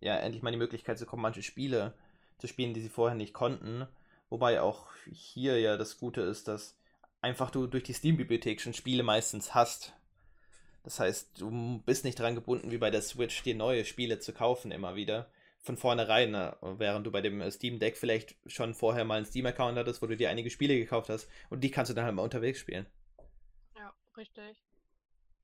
ja, 0.00 0.16
endlich 0.16 0.42
mal 0.42 0.50
die 0.50 0.56
Möglichkeit 0.56 0.98
zu 0.98 1.06
kommen, 1.06 1.22
manche 1.22 1.42
Spiele 1.42 1.94
zu 2.38 2.48
spielen, 2.48 2.74
die 2.74 2.80
sie 2.80 2.88
vorher 2.88 3.16
nicht 3.16 3.34
konnten. 3.34 3.86
Wobei 4.30 4.60
auch 4.60 4.88
hier 5.10 5.58
ja 5.60 5.76
das 5.76 5.98
Gute 5.98 6.20
ist, 6.22 6.48
dass 6.48 6.77
einfach 7.20 7.50
du 7.50 7.66
durch 7.66 7.84
die 7.84 7.92
Steam-Bibliothek 7.92 8.60
schon 8.60 8.74
Spiele 8.74 9.02
meistens 9.02 9.54
hast. 9.54 9.94
Das 10.84 11.00
heißt, 11.00 11.40
du 11.40 11.82
bist 11.84 12.04
nicht 12.04 12.18
dran 12.18 12.34
gebunden, 12.34 12.70
wie 12.70 12.78
bei 12.78 12.90
der 12.90 13.02
Switch, 13.02 13.42
dir 13.42 13.54
neue 13.54 13.84
Spiele 13.84 14.20
zu 14.20 14.32
kaufen 14.32 14.70
immer 14.70 14.94
wieder. 14.94 15.30
Von 15.60 15.76
vornherein, 15.76 16.30
ne? 16.30 16.56
während 16.60 17.06
du 17.06 17.10
bei 17.10 17.20
dem 17.20 17.40
äh, 17.40 17.50
Steam 17.50 17.78
Deck 17.78 17.96
vielleicht 17.96 18.36
schon 18.46 18.74
vorher 18.74 19.04
mal 19.04 19.16
einen 19.16 19.26
Steam-Account 19.26 19.76
hattest, 19.76 20.00
wo 20.00 20.06
du 20.06 20.16
dir 20.16 20.30
einige 20.30 20.50
Spiele 20.50 20.78
gekauft 20.78 21.08
hast 21.08 21.28
und 21.50 21.62
die 21.62 21.70
kannst 21.70 21.90
du 21.90 21.94
dann 21.94 22.04
halt 22.04 22.14
mal 22.14 22.22
unterwegs 22.22 22.60
spielen. 22.60 22.86
Ja, 23.76 23.92
richtig. 24.16 24.67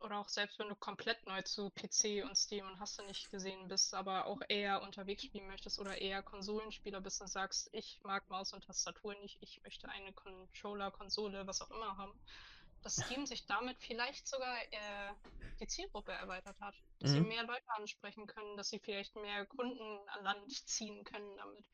Oder 0.05 0.19
auch 0.19 0.29
selbst 0.29 0.59
wenn 0.59 0.69
du 0.69 0.75
komplett 0.75 1.27
neu 1.27 1.41
zu 1.43 1.71
PC 1.71 2.25
und 2.25 2.37
Steam 2.37 2.67
und 2.67 2.79
hast 2.79 2.99
du 2.99 3.05
nicht 3.05 3.31
gesehen 3.31 3.69
bist, 3.69 3.95
aber 3.95 4.27
auch 4.27 4.43
eher 4.49 4.83
unterwegs 4.83 5.25
spielen 5.25 5.47
möchtest 5.47 5.79
oder 5.79 5.97
eher 5.97 6.23
Konsolenspieler 6.23 7.01
bist 7.01 7.23
und 7.23 7.29
sagst, 7.29 7.71
ich 7.73 8.01
mag 8.03 8.29
Maus 8.29 8.53
und 8.53 8.65
Tastatur 8.65 9.15
nicht, 9.23 9.39
ich 9.41 9.63
möchte 9.63 9.89
eine 9.89 10.13
Controller, 10.13 10.91
Konsole, 10.91 11.47
was 11.47 11.63
auch 11.63 11.71
immer 11.71 11.97
haben, 11.97 12.13
dass 12.83 12.97
Steam 12.97 13.25
sich 13.25 13.47
damit 13.47 13.79
vielleicht 13.81 14.29
sogar 14.29 14.55
äh, 14.71 15.15
die 15.59 15.67
Zielgruppe 15.67 16.13
erweitert 16.13 16.61
hat. 16.61 16.75
Dass 16.99 17.13
mhm. 17.13 17.15
sie 17.15 17.21
mehr 17.23 17.45
Leute 17.45 17.65
ansprechen 17.69 18.27
können, 18.27 18.59
dass 18.59 18.69
sie 18.69 18.81
vielleicht 18.81 19.17
mehr 19.17 19.47
Kunden 19.47 20.07
an 20.09 20.23
Land 20.23 20.53
ziehen 20.69 21.03
können 21.05 21.35
damit. 21.39 21.65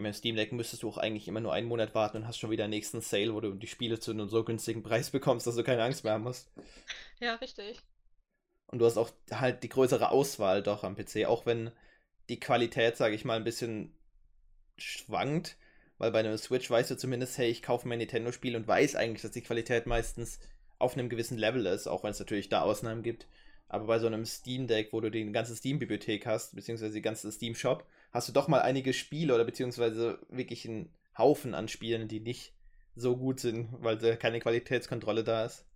Ja, 0.00 0.02
mit 0.02 0.16
Steam 0.16 0.34
Deck 0.34 0.50
müsstest 0.52 0.82
du 0.82 0.88
auch 0.88 0.96
eigentlich 0.96 1.28
immer 1.28 1.40
nur 1.40 1.52
einen 1.52 1.68
Monat 1.68 1.94
warten 1.94 2.16
und 2.16 2.26
hast 2.26 2.38
schon 2.38 2.50
wieder 2.50 2.64
den 2.64 2.70
nächsten 2.70 3.02
Sale, 3.02 3.34
wo 3.34 3.40
du 3.40 3.52
die 3.52 3.66
Spiele 3.66 4.00
zu 4.00 4.12
einem 4.12 4.30
so 4.30 4.42
günstigen 4.44 4.82
Preis 4.82 5.10
bekommst, 5.10 5.46
dass 5.46 5.56
du 5.56 5.62
keine 5.62 5.82
Angst 5.82 6.04
mehr 6.04 6.14
haben 6.14 6.24
musst. 6.24 6.50
Ja, 7.20 7.34
richtig. 7.34 7.82
Und 8.68 8.78
du 8.78 8.86
hast 8.86 8.96
auch 8.96 9.10
halt 9.30 9.62
die 9.62 9.68
größere 9.68 10.10
Auswahl 10.10 10.62
doch 10.62 10.84
am 10.84 10.96
PC, 10.96 11.26
auch 11.26 11.44
wenn 11.44 11.70
die 12.30 12.40
Qualität, 12.40 12.96
sage 12.96 13.14
ich 13.14 13.26
mal, 13.26 13.36
ein 13.36 13.44
bisschen 13.44 13.94
schwankt, 14.78 15.58
weil 15.98 16.12
bei 16.12 16.20
einer 16.20 16.38
Switch 16.38 16.70
weißt 16.70 16.90
du 16.92 16.96
zumindest, 16.96 17.36
hey, 17.36 17.50
ich 17.50 17.60
kaufe 17.60 17.86
mein 17.86 17.98
Nintendo-Spiel 17.98 18.56
und 18.56 18.66
weiß 18.66 18.96
eigentlich, 18.96 19.20
dass 19.20 19.32
die 19.32 19.42
Qualität 19.42 19.86
meistens 19.86 20.40
auf 20.78 20.94
einem 20.94 21.10
gewissen 21.10 21.36
Level 21.36 21.66
ist, 21.66 21.88
auch 21.88 22.04
wenn 22.04 22.12
es 22.12 22.20
natürlich 22.20 22.48
da 22.48 22.62
Ausnahmen 22.62 23.02
gibt. 23.02 23.26
Aber 23.68 23.84
bei 23.84 23.98
so 23.98 24.06
einem 24.06 24.24
Steam 24.24 24.66
Deck, 24.66 24.94
wo 24.94 25.00
du 25.02 25.10
die 25.10 25.30
ganze 25.30 25.54
Steam-Bibliothek 25.54 26.24
hast, 26.24 26.54
beziehungsweise 26.54 26.94
die 26.94 27.02
ganze 27.02 27.30
Steam-Shop, 27.30 27.86
hast 28.12 28.28
du 28.28 28.32
doch 28.32 28.48
mal 28.48 28.62
einige 28.62 28.92
Spiele 28.92 29.34
oder 29.34 29.44
beziehungsweise 29.44 30.18
wirklich 30.28 30.68
einen 30.68 30.94
Haufen 31.16 31.54
an 31.54 31.68
Spielen, 31.68 32.08
die 32.08 32.20
nicht 32.20 32.54
so 32.96 33.16
gut 33.16 33.40
sind, 33.40 33.68
weil 33.82 33.98
da 33.98 34.16
keine 34.16 34.40
Qualitätskontrolle 34.40 35.24
da 35.24 35.44
ist. 35.44 35.66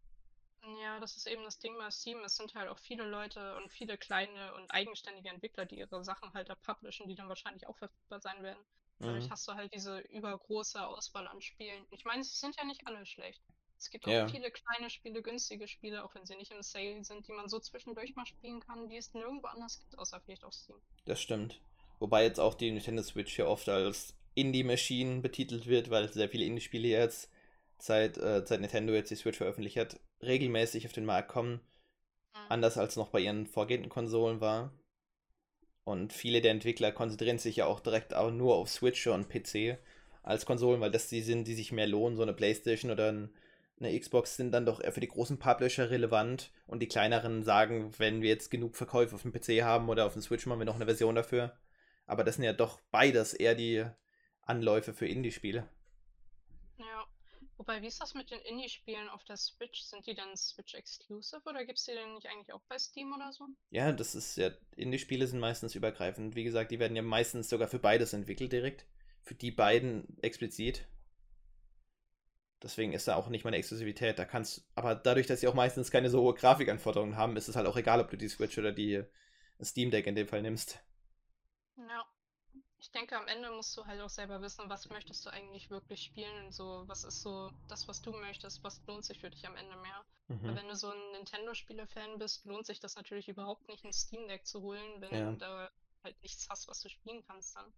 Ja, 0.82 0.98
das 0.98 1.16
ist 1.16 1.26
eben 1.26 1.44
das 1.44 1.58
Ding 1.58 1.76
bei 1.76 1.90
Steam. 1.90 2.18
Es 2.24 2.36
sind 2.36 2.54
halt 2.54 2.68
auch 2.68 2.78
viele 2.78 3.04
Leute 3.04 3.56
und 3.56 3.70
viele 3.70 3.98
kleine 3.98 4.54
und 4.54 4.70
eigenständige 4.70 5.28
Entwickler, 5.28 5.66
die 5.66 5.78
ihre 5.78 6.02
Sachen 6.04 6.32
halt 6.32 6.48
da 6.48 6.54
publishen, 6.54 7.08
die 7.08 7.14
dann 7.14 7.28
wahrscheinlich 7.28 7.66
auch 7.66 7.76
verfügbar 7.76 8.20
sein 8.20 8.42
werden. 8.42 8.62
Dadurch 9.00 9.26
mhm. 9.26 9.30
hast 9.30 9.46
du 9.48 9.54
halt 9.54 9.74
diese 9.74 9.98
übergroße 9.98 10.86
Auswahl 10.86 11.26
an 11.26 11.40
Spielen. 11.40 11.84
Ich 11.90 12.04
meine, 12.04 12.24
sie 12.24 12.36
sind 12.36 12.56
ja 12.56 12.64
nicht 12.64 12.86
alle 12.86 13.04
schlecht. 13.04 13.42
Es 13.76 13.90
gibt 13.90 14.06
auch 14.06 14.12
ja. 14.12 14.28
viele 14.28 14.50
kleine 14.50 14.88
Spiele, 14.88 15.20
günstige 15.20 15.68
Spiele, 15.68 16.04
auch 16.04 16.14
wenn 16.14 16.24
sie 16.24 16.36
nicht 16.36 16.52
im 16.52 16.62
Sale 16.62 17.04
sind, 17.04 17.26
die 17.26 17.32
man 17.32 17.48
so 17.48 17.58
zwischendurch 17.58 18.14
mal 18.14 18.24
spielen 18.24 18.60
kann, 18.60 18.88
die 18.88 18.96
es 18.96 19.12
nirgendwo 19.12 19.48
anders 19.48 19.80
gibt, 19.80 19.98
außer 19.98 20.20
vielleicht 20.20 20.44
auf 20.44 20.54
Steam. 20.54 20.80
Das 21.04 21.20
stimmt. 21.20 21.60
Wobei 22.04 22.24
jetzt 22.24 22.38
auch 22.38 22.52
die 22.52 22.70
Nintendo 22.70 23.02
Switch 23.02 23.34
hier 23.34 23.48
oft 23.48 23.66
als 23.66 24.14
Indie-Machine 24.34 25.22
betitelt 25.22 25.66
wird, 25.68 25.88
weil 25.88 26.12
sehr 26.12 26.28
viele 26.28 26.44
Indie-Spiele 26.44 26.86
jetzt 26.86 27.30
seit, 27.78 28.18
äh, 28.18 28.42
seit 28.44 28.60
Nintendo 28.60 28.92
jetzt 28.92 29.10
die 29.10 29.16
Switch 29.16 29.38
veröffentlicht 29.38 29.78
hat, 29.78 29.98
regelmäßig 30.20 30.84
auf 30.84 30.92
den 30.92 31.06
Markt 31.06 31.30
kommen. 31.30 31.62
Anders 32.50 32.76
als 32.76 32.96
noch 32.96 33.08
bei 33.08 33.20
ihren 33.20 33.46
vorgehenden 33.46 33.88
Konsolen 33.88 34.42
war. 34.42 34.74
Und 35.84 36.12
viele 36.12 36.42
der 36.42 36.50
Entwickler 36.50 36.92
konzentrieren 36.92 37.38
sich 37.38 37.56
ja 37.56 37.64
auch 37.64 37.80
direkt 37.80 38.12
auch 38.12 38.30
nur 38.30 38.56
auf 38.56 38.68
Switch 38.68 39.06
und 39.06 39.30
PC 39.30 39.78
als 40.22 40.44
Konsolen, 40.44 40.82
weil 40.82 40.90
das 40.90 41.08
die 41.08 41.22
sind, 41.22 41.48
die 41.48 41.54
sich 41.54 41.72
mehr 41.72 41.86
lohnen. 41.86 42.18
So 42.18 42.22
eine 42.22 42.34
Playstation 42.34 42.90
oder 42.90 43.08
eine 43.08 43.98
Xbox 43.98 44.36
sind 44.36 44.52
dann 44.52 44.66
doch 44.66 44.82
eher 44.82 44.92
für 44.92 45.00
die 45.00 45.08
großen 45.08 45.38
Publisher 45.38 45.88
relevant 45.88 46.52
und 46.66 46.80
die 46.80 46.88
kleineren 46.88 47.42
sagen, 47.42 47.94
wenn 47.96 48.20
wir 48.20 48.28
jetzt 48.28 48.50
genug 48.50 48.76
Verkäufe 48.76 49.14
auf 49.14 49.22
dem 49.22 49.32
PC 49.32 49.62
haben 49.62 49.88
oder 49.88 50.04
auf 50.04 50.12
dem 50.12 50.20
Switch, 50.20 50.44
machen 50.44 50.58
wir 50.58 50.66
noch 50.66 50.74
eine 50.74 50.84
Version 50.84 51.14
dafür. 51.14 51.56
Aber 52.06 52.24
das 52.24 52.36
sind 52.36 52.44
ja 52.44 52.52
doch 52.52 52.80
beides 52.90 53.34
eher 53.34 53.54
die 53.54 53.84
Anläufe 54.42 54.92
für 54.92 55.06
Indie-Spiele. 55.06 55.68
Ja. 56.78 57.06
Wobei, 57.56 57.80
wie 57.82 57.86
ist 57.86 58.00
das 58.00 58.14
mit 58.14 58.30
den 58.30 58.40
Indie-Spielen 58.40 59.08
auf 59.08 59.24
der 59.24 59.36
Switch? 59.36 59.82
Sind 59.82 60.06
die 60.06 60.14
dann 60.14 60.36
Switch-exclusive 60.36 61.42
oder 61.48 61.64
gibt 61.64 61.78
es 61.78 61.84
die 61.84 61.92
denn 61.92 62.14
nicht 62.14 62.26
eigentlich 62.26 62.52
auch 62.52 62.62
bei 62.68 62.78
Steam 62.78 63.12
oder 63.14 63.32
so? 63.32 63.46
Ja, 63.70 63.92
das 63.92 64.14
ist 64.14 64.36
ja, 64.36 64.50
Indie-Spiele 64.76 65.26
sind 65.26 65.38
meistens 65.38 65.74
übergreifend. 65.74 66.34
Wie 66.34 66.44
gesagt, 66.44 66.72
die 66.72 66.80
werden 66.80 66.96
ja 66.96 67.02
meistens 67.02 67.48
sogar 67.48 67.68
für 67.68 67.78
beides 67.78 68.12
entwickelt 68.12 68.52
direkt. 68.52 68.86
Für 69.22 69.34
die 69.34 69.52
beiden 69.52 70.20
explizit. 70.20 70.86
Deswegen 72.62 72.92
ist 72.92 73.06
da 73.06 73.16
auch 73.16 73.28
nicht 73.28 73.44
mal 73.44 73.50
eine 73.50 73.58
Exklusivität. 73.58 74.18
Da 74.18 74.24
kannst, 74.24 74.66
aber 74.74 74.94
dadurch, 74.94 75.26
dass 75.26 75.40
sie 75.40 75.48
auch 75.48 75.54
meistens 75.54 75.90
keine 75.90 76.10
so 76.10 76.22
hohe 76.22 76.34
Grafikanforderungen 76.34 77.16
haben, 77.16 77.36
ist 77.36 77.48
es 77.48 77.56
halt 77.56 77.66
auch 77.66 77.76
egal, 77.76 78.00
ob 78.00 78.10
du 78.10 78.16
die 78.16 78.28
Switch 78.28 78.58
oder 78.58 78.72
die 78.72 79.04
Steam 79.62 79.90
Deck 79.90 80.06
in 80.06 80.16
dem 80.16 80.26
Fall 80.26 80.42
nimmst. 80.42 80.80
Ja. 81.76 82.04
Ich 82.78 82.90
denke, 82.90 83.16
am 83.16 83.26
Ende 83.26 83.50
musst 83.50 83.76
du 83.76 83.86
halt 83.86 84.00
auch 84.00 84.10
selber 84.10 84.40
wissen, 84.42 84.68
was 84.68 84.88
möchtest 84.90 85.24
du 85.24 85.30
eigentlich 85.30 85.70
wirklich 85.70 86.02
spielen 86.02 86.44
und 86.44 86.52
so, 86.52 86.84
was 86.86 87.02
ist 87.02 87.22
so 87.22 87.50
das, 87.68 87.88
was 87.88 88.02
du 88.02 88.12
möchtest, 88.12 88.62
was 88.62 88.82
lohnt 88.86 89.04
sich 89.04 89.18
für 89.18 89.30
dich 89.30 89.46
am 89.46 89.56
Ende 89.56 89.74
mehr. 89.76 90.04
Mhm. 90.28 90.42
Weil 90.42 90.56
wenn 90.56 90.68
du 90.68 90.76
so 90.76 90.90
ein 90.90 91.12
Nintendo-Spieler-Fan 91.12 92.18
bist, 92.18 92.44
lohnt 92.44 92.66
sich 92.66 92.80
das 92.80 92.94
natürlich 92.96 93.28
überhaupt 93.28 93.66
nicht, 93.68 93.84
ein 93.84 93.92
Steam 93.92 94.28
Deck 94.28 94.46
zu 94.46 94.60
holen, 94.60 95.00
wenn 95.00 95.14
ja. 95.14 95.30
du 95.30 95.38
da 95.38 95.70
halt 96.04 96.22
nichts 96.22 96.48
hast, 96.50 96.68
was 96.68 96.80
du 96.82 96.88
spielen 96.88 97.24
kannst 97.26 97.56
dann. 97.56 97.72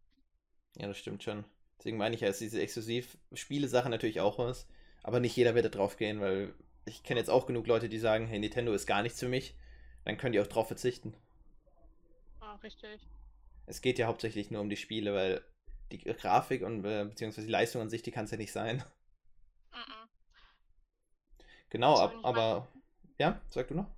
Ja, 0.76 0.88
das 0.88 0.98
stimmt 0.98 1.22
schon. 1.22 1.44
Deswegen 1.78 1.96
meine 1.96 2.14
ich 2.14 2.20
ja, 2.20 2.28
ist 2.28 2.40
diese 2.40 2.60
Exklusiv-Spiele-Sache 2.60 3.88
natürlich 3.88 4.20
auch 4.20 4.38
was, 4.38 4.66
aber 5.02 5.20
nicht 5.20 5.36
jeder 5.36 5.54
wird 5.54 5.66
da 5.66 5.68
drauf 5.70 5.96
gehen, 5.96 6.20
weil 6.20 6.54
ich 6.84 7.02
kenne 7.02 7.20
jetzt 7.20 7.30
auch 7.30 7.46
genug 7.46 7.66
Leute, 7.66 7.88
die 7.88 7.98
sagen, 7.98 8.26
hey, 8.26 8.38
Nintendo 8.38 8.72
ist 8.72 8.86
gar 8.86 9.02
nichts 9.02 9.20
für 9.20 9.28
mich, 9.28 9.54
dann 10.04 10.16
können 10.16 10.32
die 10.32 10.40
auch 10.40 10.46
drauf 10.46 10.66
verzichten. 10.66 11.14
Ah, 12.40 12.56
richtig. 12.56 13.00
Es 13.66 13.80
geht 13.80 13.98
ja 13.98 14.06
hauptsächlich 14.06 14.50
nur 14.50 14.60
um 14.60 14.70
die 14.70 14.76
Spiele, 14.76 15.12
weil 15.12 15.44
die 15.92 15.98
Grafik 15.98 16.62
und 16.62 16.84
äh, 16.84 17.04
beziehungsweise 17.04 17.46
die 17.46 17.52
Leistung 17.52 17.82
an 17.82 17.90
sich, 17.90 18.02
die 18.02 18.10
kann 18.10 18.24
es 18.24 18.30
ja 18.30 18.36
nicht 18.36 18.52
sein. 18.52 18.84
Mhm. 19.72 20.08
Genau, 21.70 21.98
ab, 21.98 22.14
aber 22.22 22.68
Ja, 23.18 23.40
sag 23.48 23.68
du 23.68 23.74
noch? 23.74 23.90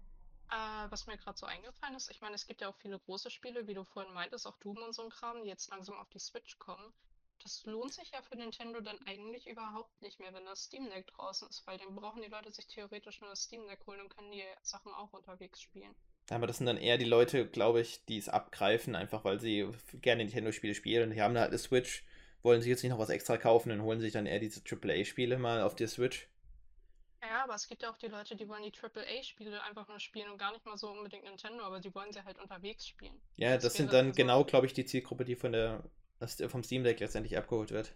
Äh, 0.51 0.91
was 0.91 1.07
mir 1.07 1.19
gerade 1.19 1.37
so 1.37 1.47
eingefallen 1.47 1.97
ist, 1.97 2.11
ich 2.11 2.21
meine, 2.21 2.35
es 2.35 2.47
gibt 2.47 2.61
ja 2.61 2.69
auch 2.69 2.77
viele 2.77 2.99
große 2.99 3.31
Spiele, 3.31 3.67
wie 3.67 3.75
du 3.75 3.85
vorhin 3.85 4.15
meintest, 4.15 4.47
auch 4.47 4.57
Doom 4.59 4.79
und 4.79 4.95
so 4.95 5.03
ein 5.03 5.11
Kram, 5.11 5.43
die 5.43 5.49
jetzt 5.49 5.71
langsam 5.71 5.97
auf 5.97 6.09
die 6.09 6.21
Switch 6.21 6.59
kommen. 6.59 6.93
Das 7.43 7.65
lohnt 7.67 7.93
sich 7.93 8.11
ja 8.11 8.23
für 8.23 8.37
Nintendo 8.37 8.81
dann 8.81 8.99
eigentlich 9.07 9.47
überhaupt 9.47 10.01
nicht 10.03 10.19
mehr, 10.21 10.33
wenn 10.33 10.45
das 10.45 10.65
Steam 10.65 10.89
Deck 10.89 11.07
draußen 11.09 11.49
ist, 11.49 11.67
weil 11.67 11.79
dann 11.79 11.95
brauchen 11.95 12.23
die 12.23 12.29
Leute 12.29 12.51
sich 12.51 12.67
theoretisch 12.67 13.21
nur 13.21 13.31
das 13.31 13.43
Steam 13.43 13.67
Deck 13.67 13.87
holen 13.87 14.01
und 14.01 14.15
können 14.15 14.33
die 14.33 14.45
Sachen 14.63 14.93
auch 14.93 15.13
unterwegs 15.13 15.61
spielen. 15.61 15.95
Aber 16.31 16.47
das 16.47 16.59
sind 16.59 16.67
dann 16.67 16.77
eher 16.77 16.99
die 16.99 17.05
Leute, 17.05 17.47
glaube 17.47 17.81
ich, 17.81 18.05
die 18.05 18.19
es 18.19 18.29
abgreifen, 18.29 18.95
einfach 18.95 19.25
weil 19.25 19.41
sie 19.41 19.69
gerne 20.03 20.23
Nintendo-Spiele 20.25 20.75
spielen. 20.75 21.11
Die 21.11 21.23
haben 21.23 21.39
halt 21.39 21.49
eine 21.49 21.59
Switch, 21.59 22.05
wollen 22.43 22.61
sich 22.61 22.69
jetzt 22.69 22.83
nicht 22.83 22.93
noch 22.93 22.99
was 22.99 23.09
extra 23.09 23.39
kaufen 23.39 23.73
und 23.73 23.83
holen 23.83 24.01
sich 24.01 24.13
dann 24.13 24.27
eher 24.27 24.39
diese 24.39 24.61
AAA-Spiele 24.61 25.39
mal 25.39 25.63
auf 25.63 25.75
der 25.75 25.89
Switch. 25.89 26.29
Ja, 27.23 27.45
aber 27.45 27.55
es 27.55 27.67
gibt 27.67 27.83
ja 27.83 27.91
auch 27.91 27.97
die 27.97 28.07
Leute, 28.07 28.37
die 28.37 28.49
wollen 28.49 28.63
die 28.63 28.73
AAA-Spiele 28.73 29.61
einfach 29.63 29.89
nur 29.89 29.99
spielen 29.99 30.31
und 30.31 30.39
gar 30.39 30.53
nicht 30.53 30.65
mal 30.65 30.77
so 30.77 30.91
unbedingt 30.91 31.25
Nintendo, 31.25 31.65
aber 31.65 31.81
die 31.81 31.93
wollen 31.95 32.13
sie 32.13 32.23
halt 32.23 32.39
unterwegs 32.39 32.87
spielen. 32.87 33.21
Ja, 33.37 33.55
das, 33.55 33.65
das 33.65 33.75
sind 33.75 33.93
dann 33.93 34.13
genau, 34.13 34.45
glaube 34.45 34.67
ich, 34.67 34.73
die 34.73 34.85
Zielgruppe, 34.85 35.25
die 35.25 35.35
von 35.35 35.53
der 35.53 35.83
vom 36.49 36.63
Steam 36.63 36.85
Deck 36.85 37.01
letztendlich 37.01 37.37
abgeholt 37.37 37.71
wird. 37.71 37.95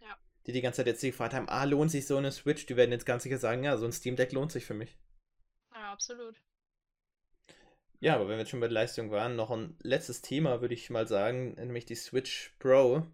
Ja. 0.00 0.16
Die 0.46 0.52
die 0.52 0.60
ganze 0.62 0.78
Zeit 0.78 0.86
jetzt 0.86 1.00
gefragt 1.00 1.34
haben, 1.34 1.48
ah, 1.48 1.64
lohnt 1.64 1.90
sich 1.90 2.06
so 2.06 2.16
eine 2.16 2.32
Switch? 2.32 2.66
Die 2.66 2.76
werden 2.76 2.92
jetzt 2.92 3.06
ganz 3.06 3.24
sicher 3.24 3.38
sagen, 3.38 3.64
ja, 3.64 3.76
so 3.76 3.84
ein 3.84 3.92
Steam 3.92 4.16
Deck 4.16 4.32
lohnt 4.32 4.52
sich 4.52 4.64
für 4.64 4.74
mich. 4.74 4.96
Ja, 5.74 5.92
absolut. 5.92 6.40
Ja, 8.00 8.14
aber 8.14 8.24
wenn 8.24 8.36
wir 8.36 8.40
jetzt 8.40 8.50
schon 8.50 8.60
bei 8.60 8.68
der 8.68 8.74
Leistung 8.74 9.10
waren, 9.10 9.36
noch 9.36 9.50
ein 9.50 9.76
letztes 9.82 10.20
Thema 10.20 10.60
würde 10.60 10.74
ich 10.74 10.90
mal 10.90 11.08
sagen, 11.08 11.54
nämlich 11.54 11.86
die 11.86 11.94
Switch 11.94 12.54
Pro, 12.58 13.06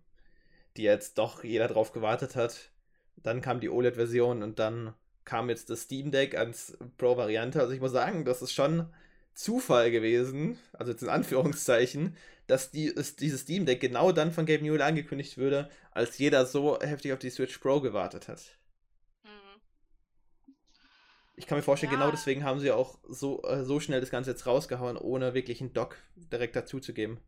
die 0.77 0.83
jetzt 0.83 1.18
doch 1.18 1.45
jeder 1.45 1.68
drauf 1.68 1.92
gewartet 1.92 2.35
hat. 2.35 2.71
Dann 3.16 3.40
kam 3.40 3.61
die 3.61 3.71
OLED-Version 3.71 4.42
und 4.42 4.59
dann 4.59 4.95
kam 5.25 5.49
jetzt 5.51 5.71
das 5.71 5.83
Steam 5.83 6.11
Deck 6.11 6.37
als 6.37 6.77
Pro-Variante. 6.99 7.61
Also 7.61 7.73
ich 7.73 7.81
muss 7.81 7.92
sagen, 7.92 8.25
das 8.25 8.42
ist 8.42 8.53
schon 8.53 8.88
Zufall 9.35 9.90
gewesen, 9.90 10.59
also 10.73 10.92
jetzt 10.92 11.03
in 11.03 11.09
Anführungszeichen, 11.09 12.16
dass 12.47 12.71
die, 12.71 12.87
ist, 12.87 13.21
dieses 13.21 13.42
Steam 13.42 13.64
Deck 13.66 13.81
genau 13.81 14.12
dann 14.12 14.33
von 14.33 14.47
Gabe 14.47 14.62
Newell 14.64 14.83
angekündigt 14.83 15.38
würde, 15.38 15.71
als 15.92 16.18
jeder 16.18 16.45
so 16.45 16.79
heftig 16.81 17.12
auf 17.12 17.18
die 17.18 17.31
Switch 17.31 17.57
Pro 17.59 17.81
gewartet 17.81 18.29
hat. 18.29 18.42
Ich 21.42 21.48
kann 21.48 21.59
mir 21.59 21.62
vorstellen, 21.62 21.90
genau 21.90 22.05
ja. 22.05 22.11
genau 22.11 22.16
deswegen 22.16 22.44
haben 22.44 22.61
sie 22.61 22.70
auch 22.70 23.00
so, 23.09 23.42
äh, 23.42 23.64
so 23.64 23.81
schnell 23.81 24.00
das 24.00 24.11
Ganze 24.11 24.31
jetzt 24.31 24.46
rausgehauen, 24.46 24.96
ohne 24.96 25.35
wirklich 25.35 25.61
einen 25.61 25.72
Dock 25.72 25.96
direkt 26.14 26.55
dazu 26.55 26.78
zu 26.78 26.94
geben. 26.94 27.20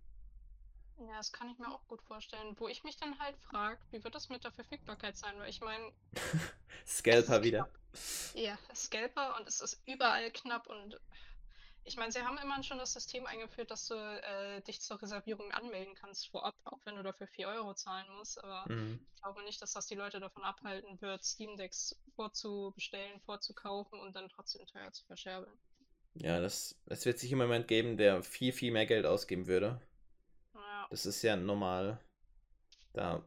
Ja, 1.01 1.17
das 1.17 1.33
kann 1.33 1.51
ich 1.51 1.59
mir 1.59 1.67
auch 1.67 1.85
gut 1.89 2.01
vorstellen. 2.01 2.55
Wo 2.57 2.69
ich 2.69 2.85
mich 2.85 2.97
dann 2.97 3.19
halt 3.19 3.37
frage, 3.39 3.81
wie 3.91 4.05
wird 4.05 4.15
das 4.15 4.29
mit 4.29 4.45
der 4.45 4.53
Verfügbarkeit 4.53 5.17
sein? 5.17 5.35
Weil 5.39 5.51
ich 5.51 5.61
meine. 5.61 5.91
Scalper 6.87 7.43
wieder. 7.43 7.69
Ja, 8.35 8.57
Scalper 8.73 9.37
und 9.37 9.49
es 9.49 9.61
ist 9.61 9.83
überall 9.85 10.31
knapp 10.31 10.69
und 10.69 11.01
ich 11.85 11.97
meine, 11.97 12.13
sie 12.13 12.23
haben 12.23 12.39
immerhin 12.39 12.65
schon 12.65 12.79
das 12.79 12.93
System 12.93 13.27
eingeführt, 13.27 13.71
dass 13.71 13.87
du 13.87 13.95
äh, 13.95 14.61
dich 14.63 14.81
zur 14.81 15.01
Reservierung 15.01 15.53
anmelden 15.53 15.95
kannst 15.95 16.29
vorab, 16.29 16.55
auch 16.65 16.81
wenn 16.85 16.97
du 16.97 17.03
dafür 17.03 17.27
4 17.27 17.49
Euro 17.49 17.75
zahlen 17.75 18.07
musst. 18.17 18.43
Aber 18.43 18.65
mhm. 18.73 19.01
ich 19.15 19.23
glaube 19.23 19.43
nicht, 19.45 19.61
dass 19.61 19.73
das 19.73 19.87
die 19.87 19.95
Leute 19.95 20.19
davon 20.19 20.43
abhalten 20.45 21.01
wird, 21.01 21.25
Steam 21.25 21.57
Decks 21.57 21.97
vorzubestellen, 22.17 23.21
vorzukaufen 23.21 24.01
und 24.01 24.17
dann 24.17 24.29
trotzdem 24.29 24.67
teuer 24.67 24.93
zu 24.93 25.05
verscherbeln. 25.05 25.53
Ja, 26.15 26.41
das, 26.41 26.77
es 26.87 27.05
wird 27.05 27.19
sich 27.19 27.33
im 27.33 27.39
Moment 27.39 27.69
geben, 27.69 27.97
der 27.97 28.23
viel, 28.23 28.53
viel 28.53 28.73
mehr 28.73 28.87
Geld 28.87 29.05
ausgeben 29.05 29.47
würde. 29.47 29.81
Ja. 30.55 30.87
Das 30.91 31.07
ist 31.07 31.23
ja 31.23 31.37
normal. 31.37 32.01
Da 32.93 33.25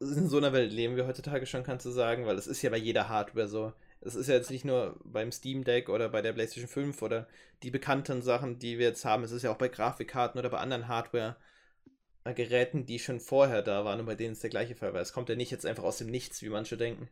in 0.00 0.28
so 0.28 0.36
einer 0.36 0.52
Welt 0.52 0.72
leben 0.72 0.96
wir 0.96 1.06
heutzutage 1.06 1.46
schon, 1.46 1.62
kannst 1.62 1.86
du 1.86 1.90
sagen, 1.90 2.26
weil 2.26 2.36
es 2.36 2.46
ist 2.46 2.62
ja 2.62 2.70
bei 2.70 2.76
jeder 2.76 3.08
Hardware 3.08 3.48
so. 3.48 3.72
Es 4.04 4.14
ist 4.14 4.28
ja 4.28 4.34
jetzt 4.34 4.50
nicht 4.50 4.66
nur 4.66 5.00
beim 5.02 5.32
Steam 5.32 5.64
Deck 5.64 5.88
oder 5.88 6.10
bei 6.10 6.20
der 6.20 6.34
PlayStation 6.34 6.68
5 6.68 7.00
oder 7.00 7.26
die 7.62 7.70
bekannten 7.70 8.20
Sachen, 8.20 8.58
die 8.58 8.78
wir 8.78 8.88
jetzt 8.88 9.04
haben. 9.06 9.24
Es 9.24 9.30
ist 9.30 9.42
ja 9.42 9.50
auch 9.50 9.56
bei 9.56 9.68
Grafikkarten 9.68 10.38
oder 10.38 10.50
bei 10.50 10.58
anderen 10.58 10.88
Hardware-Geräten, 10.88 12.84
die 12.84 12.98
schon 12.98 13.18
vorher 13.18 13.62
da 13.62 13.84
waren 13.86 14.00
und 14.00 14.06
bei 14.06 14.14
denen 14.14 14.34
es 14.34 14.40
der 14.40 14.50
gleiche 14.50 14.76
Fall 14.76 14.92
war. 14.92 15.00
Es 15.00 15.14
kommt 15.14 15.30
ja 15.30 15.36
nicht 15.36 15.50
jetzt 15.50 15.64
einfach 15.64 15.84
aus 15.84 15.98
dem 15.98 16.08
Nichts, 16.08 16.42
wie 16.42 16.50
manche 16.50 16.76
denken. 16.76 17.08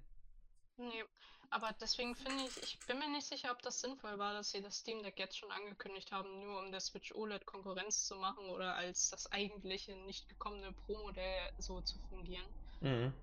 Nee, 0.77 1.05
aber 1.49 1.75
deswegen 1.81 2.15
finde 2.15 2.45
ich, 2.45 2.63
ich 2.63 2.79
bin 2.87 2.99
mir 2.99 3.11
nicht 3.11 3.27
sicher, 3.27 3.53
ob 3.53 3.63
das 3.63 3.81
sinnvoll 3.81 4.19
war, 4.19 4.35
dass 4.35 4.51
sie 4.51 4.61
das 4.61 4.77
Steam 4.77 5.03
Deck 5.03 5.19
jetzt 5.19 5.39
schon 5.39 5.51
angekündigt 5.51 6.13
haben, 6.13 6.41
nur 6.41 6.61
um 6.61 6.71
der 6.71 6.81
Switch 6.81 7.15
OLED 7.15 7.47
Konkurrenz 7.47 8.05
zu 8.05 8.17
machen 8.17 8.45
oder 8.51 8.75
als 8.75 9.09
das 9.09 9.33
eigentliche 9.33 9.97
nicht 9.97 10.29
gekommene 10.29 10.73
Pro-Modell 10.73 11.53
so 11.59 11.81
zu 11.81 11.99
fungieren. 12.11 12.47
Mhm 12.81 13.15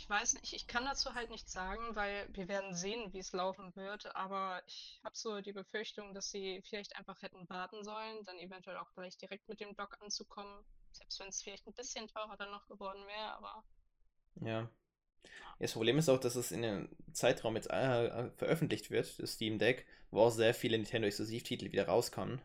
ich 0.00 0.08
weiß 0.08 0.32
nicht, 0.40 0.54
ich 0.54 0.66
kann 0.66 0.86
dazu 0.86 1.14
halt 1.14 1.28
nichts 1.28 1.52
sagen, 1.52 1.94
weil 1.94 2.26
wir 2.32 2.48
werden 2.48 2.74
sehen, 2.74 3.12
wie 3.12 3.18
es 3.18 3.32
laufen 3.32 3.76
wird, 3.76 4.16
aber 4.16 4.62
ich 4.66 4.98
habe 5.04 5.14
so 5.14 5.42
die 5.42 5.52
Befürchtung, 5.52 6.14
dass 6.14 6.30
sie 6.30 6.62
vielleicht 6.66 6.96
einfach 6.96 7.20
hätten 7.20 7.46
warten 7.50 7.84
sollen, 7.84 8.24
dann 8.24 8.38
eventuell 8.38 8.78
auch 8.78 8.90
gleich 8.94 9.18
direkt 9.18 9.46
mit 9.50 9.60
dem 9.60 9.76
Dock 9.76 9.98
anzukommen, 10.00 10.64
selbst 10.92 11.20
wenn 11.20 11.28
es 11.28 11.42
vielleicht 11.42 11.66
ein 11.66 11.74
bisschen 11.74 12.08
teurer 12.08 12.38
dann 12.38 12.50
noch 12.50 12.66
geworden 12.66 13.06
wäre, 13.06 13.34
aber. 13.34 13.62
Ja. 14.40 14.70
Das 15.58 15.74
Problem 15.74 15.98
ist 15.98 16.08
auch, 16.08 16.18
dass 16.18 16.34
es 16.34 16.50
in 16.50 16.62
dem 16.62 16.88
Zeitraum 17.12 17.54
jetzt 17.56 17.68
äh, 17.68 18.30
veröffentlicht 18.30 18.90
wird, 18.90 19.18
das 19.18 19.34
Steam 19.34 19.58
Deck, 19.58 19.86
wo 20.10 20.22
auch 20.22 20.30
sehr 20.30 20.54
viele 20.54 20.78
Nintendo-Exklusivtitel 20.78 21.72
wieder 21.72 21.88
rauskommen. 21.88 22.40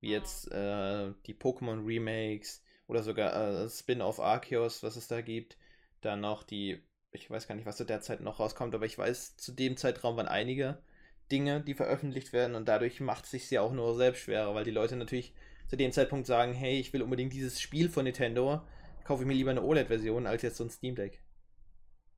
Wie 0.00 0.08
mhm. 0.08 0.12
jetzt 0.12 0.52
äh, 0.52 1.14
die 1.24 1.34
Pokémon 1.34 1.86
Remakes 1.86 2.62
oder 2.86 3.02
sogar 3.02 3.34
äh, 3.34 3.70
Spin-off 3.70 4.20
Arceus, 4.20 4.82
was 4.82 4.96
es 4.96 5.08
da 5.08 5.22
gibt 5.22 5.56
dann 6.04 6.20
noch 6.20 6.42
die, 6.42 6.82
ich 7.10 7.30
weiß 7.30 7.48
gar 7.48 7.54
nicht, 7.54 7.66
was 7.66 7.76
zu 7.76 7.84
der 7.84 8.00
Zeit 8.00 8.20
noch 8.20 8.38
rauskommt, 8.38 8.74
aber 8.74 8.86
ich 8.86 8.98
weiß, 8.98 9.36
zu 9.36 9.52
dem 9.52 9.76
Zeitraum 9.76 10.16
waren 10.16 10.28
einige 10.28 10.82
Dinge, 11.30 11.62
die 11.62 11.74
veröffentlicht 11.74 12.32
werden 12.32 12.54
und 12.54 12.66
dadurch 12.68 13.00
macht 13.00 13.24
es 13.24 13.30
sich 13.30 13.50
ja 13.50 13.62
auch 13.62 13.72
nur 13.72 13.94
selbst 13.96 14.20
schwerer, 14.22 14.54
weil 14.54 14.64
die 14.64 14.70
Leute 14.70 14.96
natürlich 14.96 15.34
zu 15.68 15.76
dem 15.76 15.92
Zeitpunkt 15.92 16.26
sagen, 16.26 16.52
hey, 16.52 16.78
ich 16.78 16.92
will 16.92 17.02
unbedingt 17.02 17.32
dieses 17.32 17.60
Spiel 17.60 17.88
von 17.88 18.04
Nintendo, 18.04 18.60
kaufe 19.04 19.22
ich 19.22 19.26
mir 19.26 19.34
lieber 19.34 19.50
eine 19.50 19.62
OLED-Version 19.62 20.26
als 20.26 20.42
jetzt 20.42 20.58
so 20.58 20.64
ein 20.64 20.70
Steam 20.70 20.94
Deck. 20.94 21.22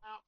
Ja. 0.02 0.20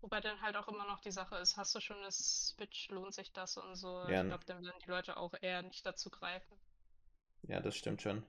Wobei 0.00 0.20
dann 0.20 0.40
halt 0.40 0.56
auch 0.56 0.68
immer 0.68 0.86
noch 0.86 1.00
die 1.00 1.12
Sache 1.12 1.36
ist, 1.36 1.56
hast 1.56 1.74
du 1.74 1.80
schon 1.80 1.96
eine 1.98 2.10
Switch, 2.10 2.88
lohnt 2.90 3.14
sich 3.14 3.32
das 3.32 3.56
und 3.56 3.76
so. 3.76 4.04
Ja. 4.08 4.22
Ich 4.22 4.28
glaube, 4.28 4.44
dann 4.46 4.64
werden 4.64 4.80
die 4.84 4.90
Leute 4.90 5.16
auch 5.16 5.34
eher 5.40 5.62
nicht 5.62 5.86
dazu 5.86 6.10
greifen. 6.10 6.58
Ja, 7.42 7.60
das 7.60 7.76
stimmt 7.76 8.02
schon. 8.02 8.24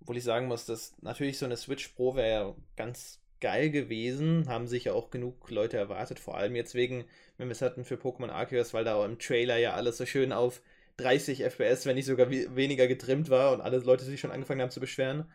Obwohl 0.00 0.16
ich 0.16 0.24
sagen 0.24 0.46
muss, 0.46 0.66
dass 0.66 0.94
natürlich 1.02 1.38
so 1.38 1.46
eine 1.46 1.56
Switch 1.56 1.88
Pro 1.88 2.14
wäre 2.14 2.56
ganz 2.76 3.20
geil 3.40 3.70
gewesen. 3.70 4.48
Haben 4.48 4.66
sich 4.66 4.84
ja 4.84 4.92
auch 4.92 5.10
genug 5.10 5.50
Leute 5.50 5.76
erwartet. 5.76 6.18
Vor 6.18 6.36
allem 6.36 6.56
jetzt 6.56 6.74
wegen, 6.74 7.04
wenn 7.36 7.48
wir 7.48 7.52
es 7.52 7.62
hatten 7.62 7.84
für 7.84 7.96
Pokémon 7.96 8.30
Arceus, 8.30 8.74
weil 8.74 8.84
da 8.84 9.04
im 9.04 9.18
Trailer 9.18 9.56
ja 9.56 9.74
alles 9.74 9.98
so 9.98 10.06
schön 10.06 10.32
auf 10.32 10.62
30 10.96 11.42
FPS, 11.42 11.86
wenn 11.86 11.96
nicht 11.96 12.06
sogar 12.06 12.30
weniger 12.30 12.86
getrimmt 12.86 13.30
war 13.30 13.52
und 13.52 13.60
alle 13.60 13.78
Leute 13.78 14.04
sich 14.04 14.20
schon 14.20 14.30
angefangen 14.30 14.60
haben 14.60 14.70
zu 14.70 14.80
beschweren. 14.80 15.30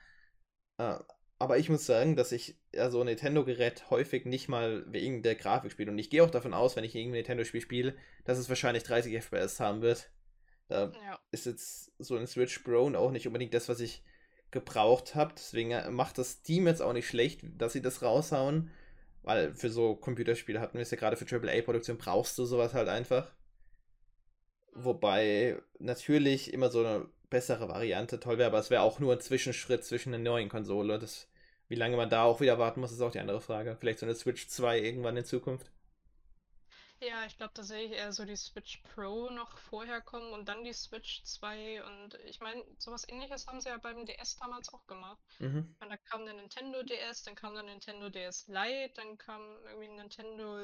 Äh, 0.77 0.95
aber 1.37 1.57
ich 1.57 1.69
muss 1.69 1.85
sagen, 1.85 2.15
dass 2.15 2.31
ich 2.33 2.57
ja 2.73 2.89
so 2.89 2.99
ein 2.99 3.05
Nintendo-Gerät 3.05 3.89
häufig 3.89 4.25
nicht 4.25 4.49
mal 4.49 4.83
wegen 4.91 5.23
der 5.23 5.35
Grafik 5.35 5.71
spiele. 5.71 5.91
Und 5.91 5.97
ich 5.97 6.09
gehe 6.09 6.23
auch 6.23 6.29
davon 6.29 6.53
aus, 6.53 6.75
wenn 6.75 6.83
ich 6.83 6.95
irgendein 6.95 7.19
Nintendo-Spiel 7.19 7.61
spiele, 7.61 7.95
dass 8.25 8.37
es 8.37 8.49
wahrscheinlich 8.49 8.83
30 8.83 9.15
FPS 9.15 9.59
haben 9.61 9.81
wird. 9.81 10.11
Da 10.67 10.91
ja. 10.91 11.19
ist 11.31 11.45
jetzt 11.45 11.93
so 11.97 12.17
ein 12.17 12.27
Switch 12.27 12.59
Pro 12.59 12.93
auch 12.95 13.11
nicht 13.11 13.25
unbedingt 13.25 13.53
das, 13.53 13.69
was 13.69 13.79
ich 13.79 14.03
gebraucht 14.51 15.15
habe. 15.15 15.33
Deswegen 15.35 15.71
äh, 15.71 15.89
macht 15.91 16.17
das 16.17 16.41
Team 16.41 16.67
jetzt 16.67 16.81
auch 16.81 16.93
nicht 16.93 17.07
schlecht, 17.07 17.41
dass 17.57 17.73
sie 17.73 17.81
das 17.81 18.01
raushauen. 18.01 18.71
Weil 19.23 19.53
für 19.53 19.69
so 19.69 19.95
Computerspiele 19.95 20.59
hatten 20.59 20.77
wir 20.77 20.81
es 20.81 20.91
ja 20.91 20.97
gerade 20.97 21.17
für 21.17 21.25
AAA-Produktion, 21.25 21.97
brauchst 21.97 22.37
du 22.37 22.45
sowas 22.45 22.73
halt 22.73 22.87
einfach. 22.87 23.31
Wobei 24.73 25.61
natürlich 25.79 26.53
immer 26.53 26.69
so 26.69 26.79
eine 26.79 27.05
bessere 27.29 27.67
Variante 27.69 28.19
toll 28.19 28.37
wäre, 28.37 28.47
aber 28.47 28.59
es 28.59 28.69
wäre 28.69 28.81
auch 28.81 28.99
nur 28.99 29.13
ein 29.13 29.19
Zwischenschritt 29.19 29.83
zwischen 29.83 30.13
einer 30.13 30.23
neuen 30.23 30.49
Konsole. 30.49 30.99
Das, 30.99 31.27
wie 31.67 31.75
lange 31.75 31.97
man 31.97 32.09
da 32.09 32.23
auch 32.23 32.41
wieder 32.41 32.59
warten 32.59 32.79
muss, 32.79 32.91
ist 32.91 33.01
auch 33.01 33.11
die 33.11 33.19
andere 33.19 33.41
Frage. 33.41 33.77
Vielleicht 33.79 33.99
so 33.99 34.05
eine 34.05 34.15
Switch 34.15 34.47
2 34.47 34.79
irgendwann 34.79 35.17
in 35.17 35.25
Zukunft. 35.25 35.69
Ja, 37.01 37.25
ich 37.25 37.37
glaube, 37.37 37.53
da 37.53 37.63
sehe 37.63 37.85
ich 37.85 37.91
eher 37.93 38.11
so 38.11 38.25
die 38.25 38.35
Switch 38.35 38.81
Pro 38.93 39.29
noch 39.29 39.57
vorher 39.57 40.01
kommen 40.01 40.33
und 40.33 40.49
dann 40.49 40.65
die 40.65 40.73
Switch 40.73 41.23
2. 41.23 41.83
Und 41.83 42.19
ich 42.25 42.41
meine, 42.41 42.61
sowas 42.77 43.07
ähnliches 43.07 43.47
haben 43.47 43.61
sie 43.61 43.69
ja 43.69 43.77
beim 43.77 44.05
DS 44.05 44.37
damals 44.37 44.73
auch 44.73 44.85
gemacht. 44.85 45.17
Mhm. 45.39 45.73
Und 45.79 45.89
da 45.89 45.95
kam 45.95 46.25
der 46.25 46.33
Nintendo 46.33 46.83
DS, 46.83 47.23
dann 47.23 47.35
kam 47.35 47.53
der 47.53 47.63
Nintendo 47.63 48.09
DS 48.09 48.47
Lite, 48.47 48.91
dann 48.95 49.17
kam 49.17 49.41
irgendwie 49.65 49.87
Nintendo 49.87 50.57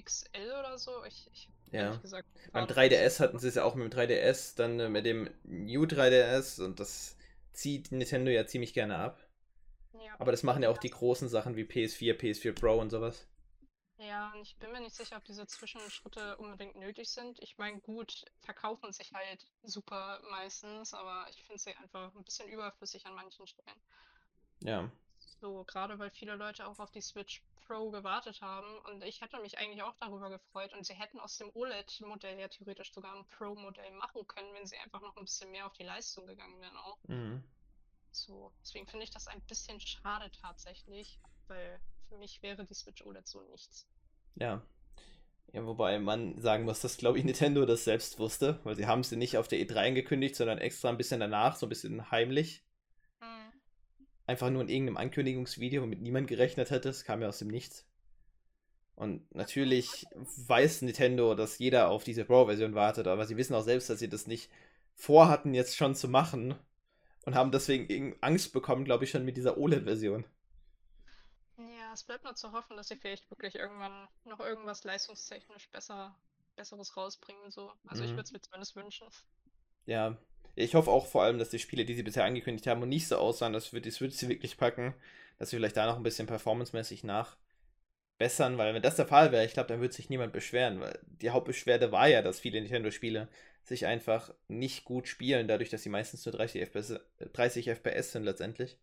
XL 0.00 0.52
oder 0.58 0.78
so. 0.78 1.04
Ich, 1.04 1.28
ich 1.32 1.48
ja. 1.72 1.96
Gesagt, 1.96 2.28
beim 2.52 2.66
3DS 2.66 3.20
hatten 3.20 3.38
sie 3.38 3.48
es 3.48 3.54
ja 3.54 3.64
auch 3.64 3.74
mit 3.74 3.92
dem 3.92 3.98
3DS, 3.98 4.56
dann 4.56 4.80
äh, 4.80 4.88
mit 4.88 5.04
dem 5.04 5.30
New 5.44 5.84
3DS 5.84 6.62
und 6.62 6.80
das 6.80 7.16
zieht 7.52 7.92
Nintendo 7.92 8.30
ja 8.30 8.46
ziemlich 8.46 8.72
gerne 8.72 8.96
ab. 8.96 9.18
Ja. 9.94 10.14
Aber 10.18 10.30
das 10.30 10.42
machen 10.42 10.62
ja 10.62 10.70
auch 10.70 10.78
die 10.78 10.90
großen 10.90 11.28
Sachen 11.28 11.56
wie 11.56 11.64
PS4, 11.64 12.14
PS4 12.14 12.52
Pro 12.58 12.78
und 12.78 12.90
sowas. 12.90 13.26
Ja, 14.22 14.32
ich 14.40 14.56
bin 14.58 14.70
mir 14.70 14.80
nicht 14.80 14.94
sicher, 14.94 15.16
ob 15.16 15.24
diese 15.24 15.48
Zwischenschritte 15.48 16.36
unbedingt 16.36 16.76
nötig 16.76 17.10
sind. 17.10 17.40
Ich 17.40 17.58
meine, 17.58 17.80
gut, 17.80 18.24
verkaufen 18.38 18.92
sich 18.92 19.12
halt 19.12 19.44
super 19.64 20.20
meistens, 20.30 20.94
aber 20.94 21.26
ich 21.28 21.42
finde 21.42 21.60
sie 21.60 21.74
einfach 21.74 22.14
ein 22.14 22.22
bisschen 22.22 22.48
überflüssig 22.48 23.04
an 23.04 23.14
manchen 23.14 23.48
Stellen. 23.48 23.80
Ja. 24.60 24.88
So, 25.40 25.64
gerade 25.64 25.98
weil 25.98 26.12
viele 26.12 26.36
Leute 26.36 26.68
auch 26.68 26.78
auf 26.78 26.92
die 26.92 27.00
Switch 27.00 27.42
Pro 27.66 27.90
gewartet 27.90 28.40
haben 28.42 28.78
und 28.82 29.02
ich 29.02 29.20
hätte 29.22 29.40
mich 29.40 29.58
eigentlich 29.58 29.82
auch 29.82 29.96
darüber 29.98 30.30
gefreut 30.30 30.72
und 30.72 30.86
sie 30.86 30.94
hätten 30.94 31.18
aus 31.18 31.38
dem 31.38 31.50
OLED-Modell 31.54 32.38
ja 32.38 32.46
theoretisch 32.46 32.92
sogar 32.92 33.16
ein 33.16 33.26
Pro-Modell 33.26 33.90
machen 33.90 34.24
können, 34.28 34.54
wenn 34.54 34.66
sie 34.66 34.78
einfach 34.78 35.00
noch 35.00 35.16
ein 35.16 35.24
bisschen 35.24 35.50
mehr 35.50 35.66
auf 35.66 35.72
die 35.72 35.84
Leistung 35.84 36.28
gegangen 36.28 36.60
wären 36.60 36.76
auch. 36.76 36.98
Mhm. 37.08 37.42
So, 38.12 38.52
deswegen 38.62 38.86
finde 38.86 39.02
ich 39.02 39.10
das 39.10 39.26
ein 39.26 39.40
bisschen 39.42 39.80
schade 39.80 40.30
tatsächlich, 40.30 41.18
weil 41.48 41.80
für 42.08 42.18
mich 42.18 42.40
wäre 42.42 42.64
die 42.64 42.74
Switch 42.74 43.04
OLED 43.04 43.26
so 43.26 43.42
nichts. 43.42 43.88
Ja. 44.36 44.62
Ja, 45.52 45.66
wobei 45.66 45.98
man 45.98 46.40
sagen 46.40 46.64
muss, 46.64 46.80
dass, 46.80 46.96
glaube 46.96 47.18
ich, 47.18 47.24
Nintendo 47.24 47.66
das 47.66 47.84
selbst 47.84 48.18
wusste, 48.18 48.58
weil 48.64 48.74
sie 48.74 48.86
haben 48.86 49.04
sie 49.04 49.16
nicht 49.16 49.36
auf 49.36 49.48
der 49.48 49.58
E3 49.58 49.88
angekündigt, 49.88 50.34
sondern 50.34 50.58
extra 50.58 50.88
ein 50.88 50.96
bisschen 50.96 51.20
danach, 51.20 51.56
so 51.56 51.66
ein 51.66 51.68
bisschen 51.68 52.10
heimlich. 52.10 52.64
Hm. 53.20 53.52
Einfach 54.26 54.48
nur 54.48 54.62
in 54.62 54.70
irgendeinem 54.70 54.96
Ankündigungsvideo, 54.96 55.82
womit 55.82 56.00
niemand 56.00 56.28
gerechnet 56.28 56.70
hätte. 56.70 56.88
Es 56.88 57.04
kam 57.04 57.20
ja 57.20 57.28
aus 57.28 57.38
dem 57.38 57.48
Nichts. 57.48 57.86
Und 58.94 59.34
natürlich 59.34 60.06
weiß 60.14 60.82
Nintendo, 60.82 61.34
dass 61.34 61.58
jeder 61.58 61.88
auf 61.88 62.04
diese 62.04 62.24
Pro-Version 62.24 62.74
wartet, 62.74 63.06
aber 63.06 63.26
sie 63.26 63.36
wissen 63.36 63.54
auch 63.54 63.64
selbst, 63.64 63.90
dass 63.90 63.98
sie 63.98 64.08
das 64.08 64.26
nicht 64.26 64.50
vorhatten, 64.94 65.54
jetzt 65.54 65.76
schon 65.76 65.94
zu 65.94 66.08
machen. 66.08 66.54
Und 67.24 67.34
haben 67.34 67.52
deswegen 67.52 68.16
Angst 68.20 68.52
bekommen, 68.52 68.84
glaube 68.84 69.04
ich, 69.04 69.10
schon 69.10 69.24
mit 69.24 69.36
dieser 69.36 69.56
OLED-Version. 69.58 70.24
Es 71.92 72.02
bleibt 72.02 72.24
nur 72.24 72.34
zu 72.34 72.50
hoffen, 72.52 72.76
dass 72.76 72.88
sie 72.88 72.96
vielleicht 72.96 73.30
wirklich 73.30 73.54
irgendwann 73.54 74.08
noch 74.24 74.40
irgendwas 74.40 74.82
leistungstechnisch 74.84 75.68
besser, 75.70 76.14
Besseres 76.56 76.96
rausbringen. 76.96 77.50
So. 77.52 77.72
Also 77.86 78.02
ich 78.04 78.12
Mhm. 78.12 78.16
würde 78.16 78.24
es 78.24 78.32
mir 78.32 78.40
zumindest 78.40 78.74
wünschen. 78.76 79.06
Ja, 79.86 80.16
ich 80.56 80.74
hoffe 80.74 80.90
auch 80.90 81.06
vor 81.06 81.22
allem, 81.22 81.38
dass 81.38 81.50
die 81.50 81.58
Spiele, 81.60 81.84
die 81.84 81.94
sie 81.94 82.02
bisher 82.02 82.24
angekündigt 82.24 82.66
haben 82.66 82.82
und 82.82 82.88
nicht 82.88 83.06
so 83.08 83.16
aussahen, 83.16 83.52
dass 83.52 83.72
wir 83.72 83.80
die 83.80 83.90
Switch 83.92 84.14
sie 84.16 84.28
wirklich 84.28 84.56
packen, 84.56 84.94
dass 85.38 85.50
sie 85.50 85.56
vielleicht 85.56 85.76
da 85.76 85.86
noch 85.86 85.96
ein 85.96 86.02
bisschen 86.02 86.26
performancemäßig 86.26 87.04
nachbessern, 88.18 88.58
weil 88.58 88.74
wenn 88.74 88.82
das 88.82 88.96
der 88.96 89.06
Fall 89.06 89.32
wäre, 89.32 89.44
ich 89.44 89.52
glaube, 89.54 89.68
dann 89.68 89.80
würde 89.80 89.94
sich 89.94 90.10
niemand 90.10 90.32
beschweren, 90.32 90.80
weil 90.80 90.98
die 91.06 91.30
Hauptbeschwerde 91.30 91.92
war 91.92 92.08
ja, 92.08 92.22
dass 92.22 92.40
viele 92.40 92.60
Nintendo-Spiele 92.60 93.28
sich 93.64 93.86
einfach 93.86 94.32
nicht 94.48 94.84
gut 94.84 95.08
spielen, 95.08 95.48
dadurch, 95.48 95.70
dass 95.70 95.82
sie 95.82 95.88
meistens 95.88 96.24
nur 96.26 96.32
30 96.34 96.62
FPS, 96.62 96.90
äh, 96.90 97.00
30 97.32 97.68
FPS 97.68 98.12
sind 98.12 98.24
letztendlich. 98.24 98.78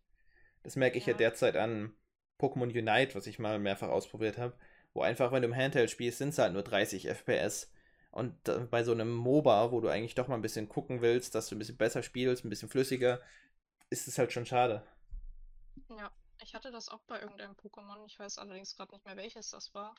Das 0.62 0.76
merke 0.76 0.98
ich 0.98 1.06
ja 1.06 1.14
Ja. 1.14 1.14
derzeit 1.14 1.56
an 1.56 1.92
Pokémon 2.40 2.64
Unite, 2.70 3.14
was 3.14 3.26
ich 3.26 3.38
mal 3.38 3.58
mehrfach 3.58 3.88
ausprobiert 3.88 4.38
habe, 4.38 4.54
wo 4.94 5.02
einfach, 5.02 5.32
wenn 5.32 5.42
du 5.42 5.48
im 5.48 5.56
Handheld 5.56 5.90
spielst, 5.90 6.18
sind 6.18 6.30
es 6.30 6.38
halt 6.38 6.52
nur 6.52 6.62
30 6.62 7.08
FPS. 7.08 7.70
Und 8.12 8.34
bei 8.70 8.82
so 8.84 8.92
einem 8.92 9.12
MOBA, 9.14 9.70
wo 9.72 9.80
du 9.80 9.88
eigentlich 9.88 10.14
doch 10.16 10.28
mal 10.28 10.34
ein 10.34 10.42
bisschen 10.42 10.68
gucken 10.68 11.00
willst, 11.00 11.34
dass 11.34 11.48
du 11.48 11.54
ein 11.56 11.58
bisschen 11.60 11.76
besser 11.76 12.02
spielst, 12.02 12.44
ein 12.44 12.50
bisschen 12.50 12.68
flüssiger, 12.68 13.20
ist 13.90 14.08
es 14.08 14.18
halt 14.18 14.32
schon 14.32 14.46
schade. 14.46 14.82
Ja, 15.88 16.10
ich 16.42 16.54
hatte 16.54 16.70
das 16.70 16.88
auch 16.88 17.02
bei 17.02 17.20
irgendeinem 17.20 17.52
Pokémon. 17.54 18.04
Ich 18.06 18.18
weiß 18.18 18.38
allerdings 18.38 18.74
gerade 18.76 18.92
nicht 18.94 19.04
mehr, 19.04 19.16
welches 19.16 19.50
das 19.50 19.74
war. 19.74 19.94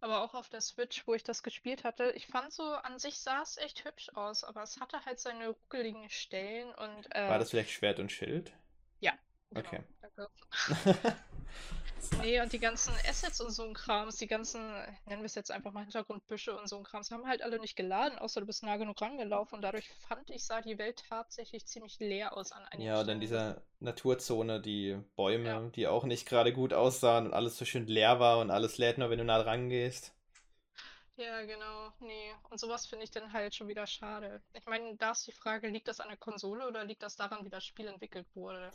Aber 0.00 0.22
auch 0.22 0.34
auf 0.34 0.48
der 0.48 0.60
Switch, 0.62 1.06
wo 1.06 1.14
ich 1.14 1.22
das 1.24 1.42
gespielt 1.42 1.84
hatte. 1.84 2.12
Ich 2.12 2.26
fand 2.28 2.52
so, 2.52 2.64
an 2.64 2.98
sich 2.98 3.18
sah 3.20 3.42
es 3.42 3.56
echt 3.58 3.84
hübsch 3.84 4.10
aus, 4.14 4.44
aber 4.44 4.62
es 4.62 4.80
hatte 4.80 5.04
halt 5.04 5.20
seine 5.20 5.48
ruckeligen 5.48 6.08
Stellen 6.10 6.74
und 6.74 7.14
War 7.26 7.40
äh, 7.40 7.40
das 7.40 7.50
vielleicht 7.50 7.70
Schwert 7.72 7.98
und 7.98 8.12
Schild? 8.12 8.52
ja, 9.00 9.12
genau, 9.50 9.70
Okay. 9.70 9.82
danke. 10.00 10.28
Nee, 12.20 12.40
und 12.40 12.52
die 12.52 12.58
ganzen 12.58 12.94
Assets 13.08 13.40
und 13.40 13.50
so 13.50 13.64
ein 13.64 13.74
Krams, 13.74 14.16
die 14.16 14.26
ganzen, 14.26 14.60
nennen 15.06 15.22
wir 15.22 15.26
es 15.26 15.34
jetzt 15.34 15.50
einfach 15.50 15.72
mal 15.72 15.82
Hintergrundbüsche 15.82 16.56
und 16.56 16.68
so 16.68 16.76
ein 16.76 16.84
Krams, 16.84 17.10
haben 17.10 17.26
halt 17.26 17.42
alle 17.42 17.58
nicht 17.58 17.76
geladen, 17.76 18.18
außer 18.18 18.40
du 18.40 18.46
bist 18.46 18.62
nah 18.62 18.76
genug 18.76 19.00
rangelaufen. 19.00 19.56
Und 19.56 19.62
dadurch 19.62 19.88
fand 20.08 20.30
ich, 20.30 20.44
sah 20.44 20.60
die 20.60 20.78
Welt 20.78 21.02
tatsächlich 21.08 21.66
ziemlich 21.66 21.98
leer 22.00 22.36
aus 22.36 22.52
an 22.52 22.64
einigen 22.66 22.82
Ja, 22.82 23.00
und 23.00 23.06
dann 23.06 23.20
Stellen. 23.20 23.20
dieser 23.20 23.62
Naturzone, 23.80 24.60
die 24.60 24.98
Bäume, 25.16 25.48
Ja. 25.48 25.70
die 25.74 25.86
auch 25.86 26.04
nicht 26.04 26.26
gerade 26.28 26.52
gut 26.52 26.72
aussahen 26.72 27.26
und 27.26 27.34
alles 27.34 27.56
so 27.56 27.64
schön 27.64 27.86
leer 27.86 28.20
war 28.20 28.38
und 28.40 28.50
alles 28.50 28.78
lädt 28.78 28.98
nur, 28.98 29.10
wenn 29.10 29.18
du 29.18 29.24
nah 29.24 29.42
dran 29.42 29.68
gehst. 29.68 30.14
Ja, 31.16 31.42
genau. 31.44 31.92
Nee. 32.00 32.34
Und 32.50 32.58
sowas 32.58 32.86
finde 32.86 33.04
ich 33.04 33.10
dann 33.10 33.32
halt 33.32 33.54
schon 33.54 33.68
wieder 33.68 33.86
schade. 33.86 34.42
Ich 34.54 34.66
meine, 34.66 34.96
da 34.96 35.12
ist 35.12 35.26
die 35.26 35.32
Frage, 35.32 35.68
liegt 35.68 35.88
das 35.88 36.00
an 36.00 36.08
der 36.08 36.16
Konsole 36.18 36.66
oder 36.66 36.84
liegt 36.84 37.02
das 37.02 37.16
daran, 37.16 37.44
wie 37.44 37.50
das 37.50 37.64
Spiel 37.64 37.86
entwickelt 37.86 38.26
wurde? 38.34 38.72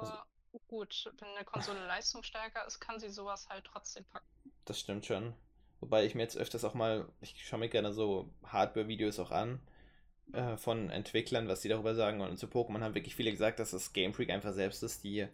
Also 0.00 0.12
Aber 0.12 0.26
gut, 0.68 1.10
wenn 1.18 1.28
eine 1.28 1.44
Konsole 1.44 1.84
leistungsstärker 1.86 2.66
ist, 2.66 2.80
kann 2.80 2.98
sie 2.98 3.08
sowas 3.08 3.48
halt 3.48 3.64
trotzdem 3.64 4.04
packen. 4.04 4.26
Das 4.64 4.80
stimmt 4.80 5.06
schon. 5.06 5.34
Wobei 5.80 6.04
ich 6.04 6.14
mir 6.14 6.22
jetzt 6.22 6.36
öfters 6.36 6.64
auch 6.64 6.74
mal, 6.74 7.08
ich 7.20 7.46
schaue 7.46 7.60
mir 7.60 7.68
gerne 7.68 7.92
so 7.92 8.30
Hardware-Videos 8.44 9.18
auch 9.18 9.30
an 9.30 9.60
äh, 10.32 10.56
von 10.56 10.90
Entwicklern, 10.90 11.48
was 11.48 11.60
die 11.60 11.68
darüber 11.68 11.94
sagen. 11.94 12.20
Und 12.20 12.38
zu 12.38 12.46
Pokémon 12.46 12.80
haben 12.80 12.94
wirklich 12.94 13.14
viele 13.14 13.30
gesagt, 13.30 13.58
dass 13.58 13.72
das 13.72 13.92
Game 13.92 14.14
Freak 14.14 14.30
einfach 14.30 14.52
selbst 14.52 14.82
ist, 14.82 15.04
die 15.04 15.28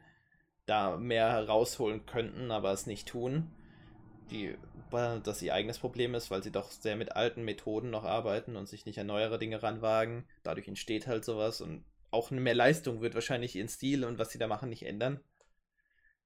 da 0.67 0.97
mehr 0.97 1.47
rausholen 1.49 2.07
könnten, 2.07 2.51
aber 2.51 2.73
es 2.73 2.87
nicht 2.87 3.09
tun. 3.09 3.51
Die, 4.31 4.57
weil 4.91 5.21
das 5.21 5.43
ihr 5.43 5.55
eigenes 5.55 5.79
Problem 5.79 6.15
ist, 6.15 6.31
weil 6.31 6.43
sie 6.43 6.53
doch 6.53 6.71
sehr 6.71 6.97
mit 6.97 7.13
alten 7.13 7.45
Methoden 7.45 7.91
noch 7.91 8.05
arbeiten 8.05 8.57
und 8.57 8.67
sich 8.67 8.87
nicht 8.87 8.99
an 8.99 9.07
neuere 9.07 9.39
Dinge 9.39 9.63
ranwagen. 9.63 10.27
Dadurch 10.43 10.69
entsteht 10.69 11.07
halt 11.07 11.25
sowas 11.25 11.61
und 11.61 11.85
auch 12.13 12.31
mehr 12.31 12.55
Leistung 12.55 13.01
wird 13.03 13.15
wahrscheinlich 13.17 13.57
ihren 13.57 13.69
Stil 13.69 14.05
und 14.05 14.19
was 14.19 14.31
sie 14.33 14.39
da 14.39 14.47
machen 14.49 14.69
nicht 14.71 14.85
ändern. 14.87 15.21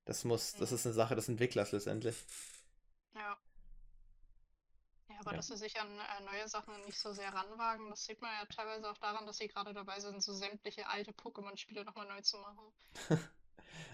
Das 0.07 0.25
muss, 0.25 0.57
das 0.57 0.73
ist 0.73 0.87
eine 0.87 0.95
Sache 0.95 1.17
des 1.17 1.29
Entwicklers 1.29 1.73
letztendlich. 1.73 2.17
Ja. 3.15 3.37
Ja, 5.09 5.17
aber 5.19 5.33
Ja. 5.33 5.35
dass 5.35 5.49
sie 5.49 5.57
sich 5.57 5.81
an 5.81 5.89
äh, 5.99 6.23
neue 6.25 6.47
Sachen 6.49 6.81
nicht 6.85 7.01
so 7.01 7.13
sehr 7.13 7.33
ranwagen, 7.35 7.91
das 7.91 8.05
sieht 8.05 8.21
man 8.23 8.31
ja 8.41 8.47
teilweise 8.47 8.89
auch 8.89 8.99
daran, 8.99 9.27
dass 9.27 9.39
sie 9.39 9.49
gerade 9.49 9.73
dabei 9.75 9.99
sind, 9.99 10.23
so 10.23 10.33
sämtliche 10.33 10.87
alte 10.89 11.11
Pokémon-Spiele 11.13 11.85
nochmal 11.85 12.07
neu 12.07 12.21
zu 12.21 12.39
machen. 12.39 12.73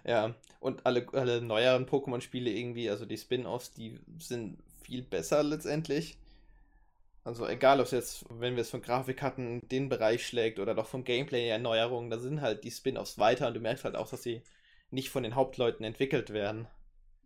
Ja, 0.05 0.35
und 0.61 0.87
alle, 0.87 1.07
alle 1.12 1.40
neueren 1.42 1.87
Pokémon-Spiele 1.87 2.50
irgendwie, 2.50 2.90
also 2.90 3.07
die 3.07 3.18
Spin-offs, 3.18 3.72
die 3.72 3.98
sind 4.18 4.59
viel 4.83 5.02
besser 5.02 5.42
letztendlich. 5.42 6.18
Also 7.25 7.47
egal, 7.47 7.79
ob 7.79 7.87
es 7.87 7.93
jetzt, 7.93 8.25
wenn 8.31 8.57
wir 8.57 8.63
es 8.63 8.71
von 8.71 8.83
Grafik 8.83 9.23
hatten, 9.23 9.61
den 9.69 9.89
Bereich 9.89 10.27
schlägt 10.27 10.59
oder 10.59 10.75
doch 10.75 10.87
vom 10.87 11.05
Gameplay 11.05 11.49
Erneuerungen, 11.49 12.11
da 12.11 12.19
sind 12.19 12.41
halt 12.41 12.65
die 12.65 12.71
Spin-offs 12.71 13.19
weiter 13.19 13.47
und 13.49 13.55
du 13.55 13.61
merkst 13.61 13.85
halt 13.85 13.95
auch, 13.95 14.09
dass 14.11 14.23
sie 14.25 14.43
nicht 14.91 15.11
von 15.11 15.23
den 15.23 15.37
Hauptleuten 15.37 15.85
entwickelt 15.85 16.31
werden. 16.31 16.67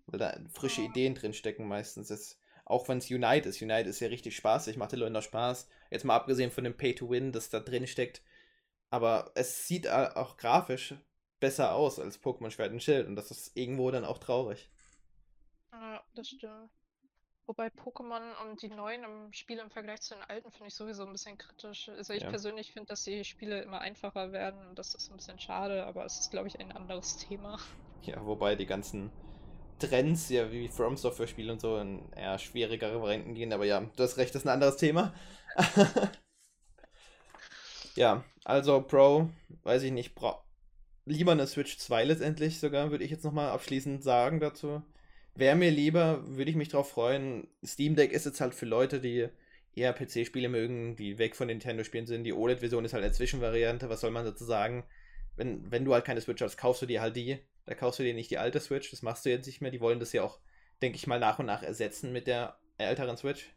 Weil 0.07 0.19
da 0.19 0.39
frische 0.53 0.83
Ja. 0.83 0.89
Ideen 0.89 1.15
drin 1.15 1.33
stecken 1.33 1.67
meistens. 1.67 2.11
Jetzt, 2.11 2.39
auch 2.65 2.89
wenn 2.89 2.99
es 2.99 3.11
Unite 3.11 3.49
ist. 3.49 3.63
Unite 3.63 3.89
ist 3.89 4.01
ja 4.01 4.09
richtig 4.09 4.37
spaßig, 4.37 4.77
macht 4.77 4.93
den 4.93 5.01
Leuten 5.01 5.17
auch 5.17 5.23
Spaß. 5.23 5.69
Jetzt 5.91 6.05
mal 6.05 6.15
abgesehen 6.17 6.51
von 6.51 6.65
dem 6.65 6.77
Pay-to-Win, 6.77 7.33
das 7.33 7.49
da 7.51 7.61
drin 7.61 7.87
steckt. 7.87 8.23
Aber 8.91 9.33
es 9.35 9.67
sieht 9.67 9.89
auch 9.89 10.37
grafisch 10.37 10.95
besser 11.41 11.75
aus 11.75 11.99
als 11.99 12.23
Pokémon 12.23 12.51
Schwert 12.51 12.73
und 12.73 12.83
Schild. 12.83 13.07
Und 13.09 13.17
das 13.17 13.31
ist 13.31 13.57
irgendwo 13.57 13.91
dann 13.91 14.05
auch 14.05 14.19
traurig. 14.19 14.69
Ja, 15.73 16.03
das 16.15 16.29
stimmt. 16.29 16.71
Wobei 17.47 17.69
Pokémon 17.69 18.23
und 18.43 18.61
die 18.61 18.69
neuen 18.69 19.05
im 19.05 19.33
Spiel 19.33 19.59
im 19.59 19.71
Vergleich 19.71 20.01
zu 20.01 20.15
den 20.15 20.25
alten 20.25 20.51
finde 20.51 20.69
ich 20.69 20.75
sowieso 20.75 21.05
ein 21.07 21.13
bisschen 21.13 21.39
kritisch. 21.39 21.89
Also 21.89 22.13
ich 22.13 22.23
Ja. 22.23 22.31
persönlich 22.31 22.73
finde, 22.73 22.89
dass 22.89 23.05
die 23.05 23.25
Spiele 23.25 23.63
immer 23.63 23.81
einfacher 23.81 24.33
werden 24.33 24.67
und 24.67 24.79
das 24.79 24.95
ist 24.95 25.11
ein 25.11 25.17
bisschen 25.17 25.39
schade, 25.39 25.87
aber 25.87 26.05
es 26.05 26.19
ist, 26.19 26.31
glaube 26.33 26.49
ich, 26.49 26.59
ein 26.59 26.73
anderes 26.73 27.17
Thema. 27.19 27.59
Ja, 28.03 28.25
wobei 28.25 28.57
die 28.57 28.67
ganzen 28.67 29.11
Trends, 29.79 30.29
ja, 30.31 30.51
wie 30.53 30.69
From 30.69 30.97
Software 30.97 31.27
Spiele 31.27 31.53
und 31.53 31.61
so, 31.61 31.79
in 31.79 32.13
eher 32.13 32.39
schwierigere 32.39 33.01
Varianten 33.03 33.35
gehen. 33.35 33.53
Aber 33.53 33.65
ja, 33.65 33.81
du 33.81 34.03
hast 34.03 34.17
recht, 34.17 34.35
das 34.35 34.43
ist 34.43 34.49
ein 34.49 34.55
anderes 34.55 34.77
Thema. 34.77 35.15
ja, 37.97 38.25
also 38.45 38.81
Pro, 38.83 39.29
weiß 39.63 39.83
ich 39.83 39.93
nicht, 39.93 40.15
bra 40.15 40.43
lieber 41.07 41.33
eine 41.33 41.47
Switch 41.49 41.79
2 41.79 42.05
letztendlich 42.05 42.61
sogar, 42.61 42.91
würde 42.91 43.05
ich 43.05 43.11
jetzt 43.13 43.25
nochmal 43.25 43.51
abschließend 43.51 44.05
sagen 44.05 44.41
dazu. 44.41 44.83
Wäre 45.37 45.55
mir 45.55 45.71
lieber, 45.71 46.27
würde 46.27 46.51
ich 46.51 46.57
mich 46.57 46.69
drauf 46.71 46.91
freuen. 46.91 47.47
Steam 47.65 47.95
Deck 47.95 48.13
ist 48.13 48.25
jetzt 48.25 48.41
halt 48.41 48.55
für 48.55 48.65
Leute, 48.67 49.01
die 49.01 49.29
eher 49.75 49.93
PC-Spiele 49.93 50.49
mögen, 50.49 50.97
die 50.97 51.19
weg 51.19 51.37
von 51.37 51.49
Nintendo-Spielen 51.49 52.07
sind. 52.07 52.25
Die 52.25 52.33
OLED-Version 52.33 52.85
ist 52.87 52.95
halt 52.95 53.05
eine 53.05 53.13
Zwischenvariante, 53.13 53.91
was 53.91 54.01
soll 54.01 54.11
man 54.11 54.25
dazu 54.25 54.45
sagen? 54.45 54.85
Wenn, 55.37 55.71
wenn 55.71 55.85
du 55.85 55.93
halt 55.93 56.07
keine 56.07 56.23
Switch 56.23 56.41
hast, 56.41 56.57
kaufst 56.57 56.81
du 56.81 56.87
dir 56.87 57.03
halt 57.03 57.17
die. 57.17 57.39
Da 57.67 57.75
kaufst 57.75 57.99
du 57.99 58.03
dir 58.03 58.15
nicht 58.15 58.31
die 58.31 58.39
alte 58.39 58.61
Switch, 58.61 58.91
das 58.91 59.03
machst 59.03 59.27
du 59.27 59.31
jetzt 59.31 59.47
nicht 59.47 59.61
mehr. 59.61 59.71
Die 59.71 59.81
wollen 59.81 60.01
das 60.01 60.15
ja 60.15 60.23
auch, 60.23 60.39
denke 60.81 60.97
ich 60.97 61.07
mal, 61.07 61.21
nach 61.21 61.39
und 61.39 61.47
nach 61.47 61.63
ersetzen 61.63 62.13
mit 62.13 62.27
der 62.27 62.59
älteren 62.79 63.19
Switch, 63.19 63.55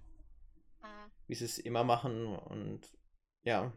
Mhm. 0.81 1.11
wie 1.27 1.35
sie 1.35 1.45
es 1.45 1.59
immer 1.59 1.85
machen. 1.85 2.35
Und 2.35 2.81
ja, 3.43 3.71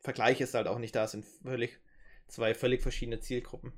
Vergleich 0.00 0.40
ist 0.40 0.52
halt 0.54 0.66
auch 0.66 0.78
nicht 0.78 0.94
da, 0.94 1.04
es 1.04 1.12
sind 1.12 1.24
völlig 1.24 1.78
zwei 2.26 2.54
völlig 2.54 2.82
verschiedene 2.82 3.20
Zielgruppen. 3.20 3.72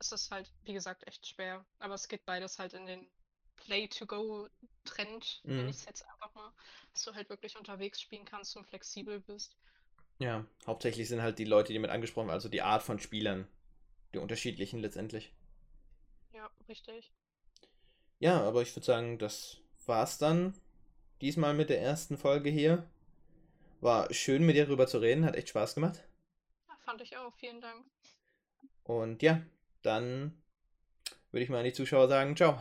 Ja, 0.00 0.06
es 0.06 0.12
ist 0.12 0.30
halt, 0.30 0.50
wie 0.64 0.72
gesagt, 0.72 1.06
echt 1.06 1.26
schwer. 1.26 1.64
Aber 1.78 1.94
es 1.94 2.08
geht 2.08 2.24
beides 2.24 2.58
halt 2.58 2.72
in 2.74 2.86
den 2.86 3.06
Play-to-Go-Trend, 3.56 5.44
Mhm. 5.44 5.68
ich 5.68 5.76
es 5.76 5.84
jetzt 5.84 6.04
einfach 6.08 6.34
mal, 6.34 6.52
dass 6.92 7.04
du 7.04 7.14
halt 7.14 7.28
wirklich 7.28 7.56
unterwegs 7.56 8.00
spielen 8.00 8.24
kannst 8.24 8.56
und 8.56 8.66
flexibel 8.66 9.20
bist. 9.20 9.56
Ja, 10.20 10.46
hauptsächlich 10.68 11.08
sind 11.08 11.20
halt 11.20 11.40
die 11.40 11.44
Leute, 11.44 11.72
die 11.72 11.80
mit 11.80 11.90
angesprochen 11.90 12.28
werden, 12.28 12.36
also 12.36 12.48
die 12.48 12.62
Art 12.62 12.84
von 12.84 13.00
Spielern, 13.00 13.48
die 14.14 14.18
unterschiedlichen 14.18 14.80
letztendlich. 14.80 15.32
Ja, 16.32 16.50
richtig. 16.68 17.12
Ja, 18.20 18.40
aber 18.42 18.62
ich 18.62 18.74
würde 18.76 18.86
sagen, 18.86 19.18
das 19.18 19.58
war's 19.86 20.16
dann 20.18 20.54
diesmal 21.22 21.54
mit 21.54 21.70
der 21.70 21.82
ersten 21.82 22.18
Folge 22.18 22.50
hier. 22.50 22.86
War 23.80 24.12
schön 24.14 24.44
mit 24.46 24.56
dir 24.56 24.66
darüber 24.66 24.86
zu 24.88 24.98
reden, 24.98 25.24
hat 25.26 25.36
echt 25.36 25.50
Spaß 25.50 25.74
gemacht. 25.76 26.04
Ja, 26.68 26.76
fand 26.84 27.00
ich 27.02 27.16
auch. 27.18 27.34
Vielen 27.34 27.60
Dank. 27.60 27.84
Und 28.84 29.22
ja, 29.22 29.40
dann 29.82 30.42
würde 31.30 31.44
ich 31.44 31.50
mal 31.50 31.58
an 31.58 31.64
die 31.64 31.72
Zuschauer 31.72 32.08
sagen, 32.08 32.36
ciao. 32.36 32.58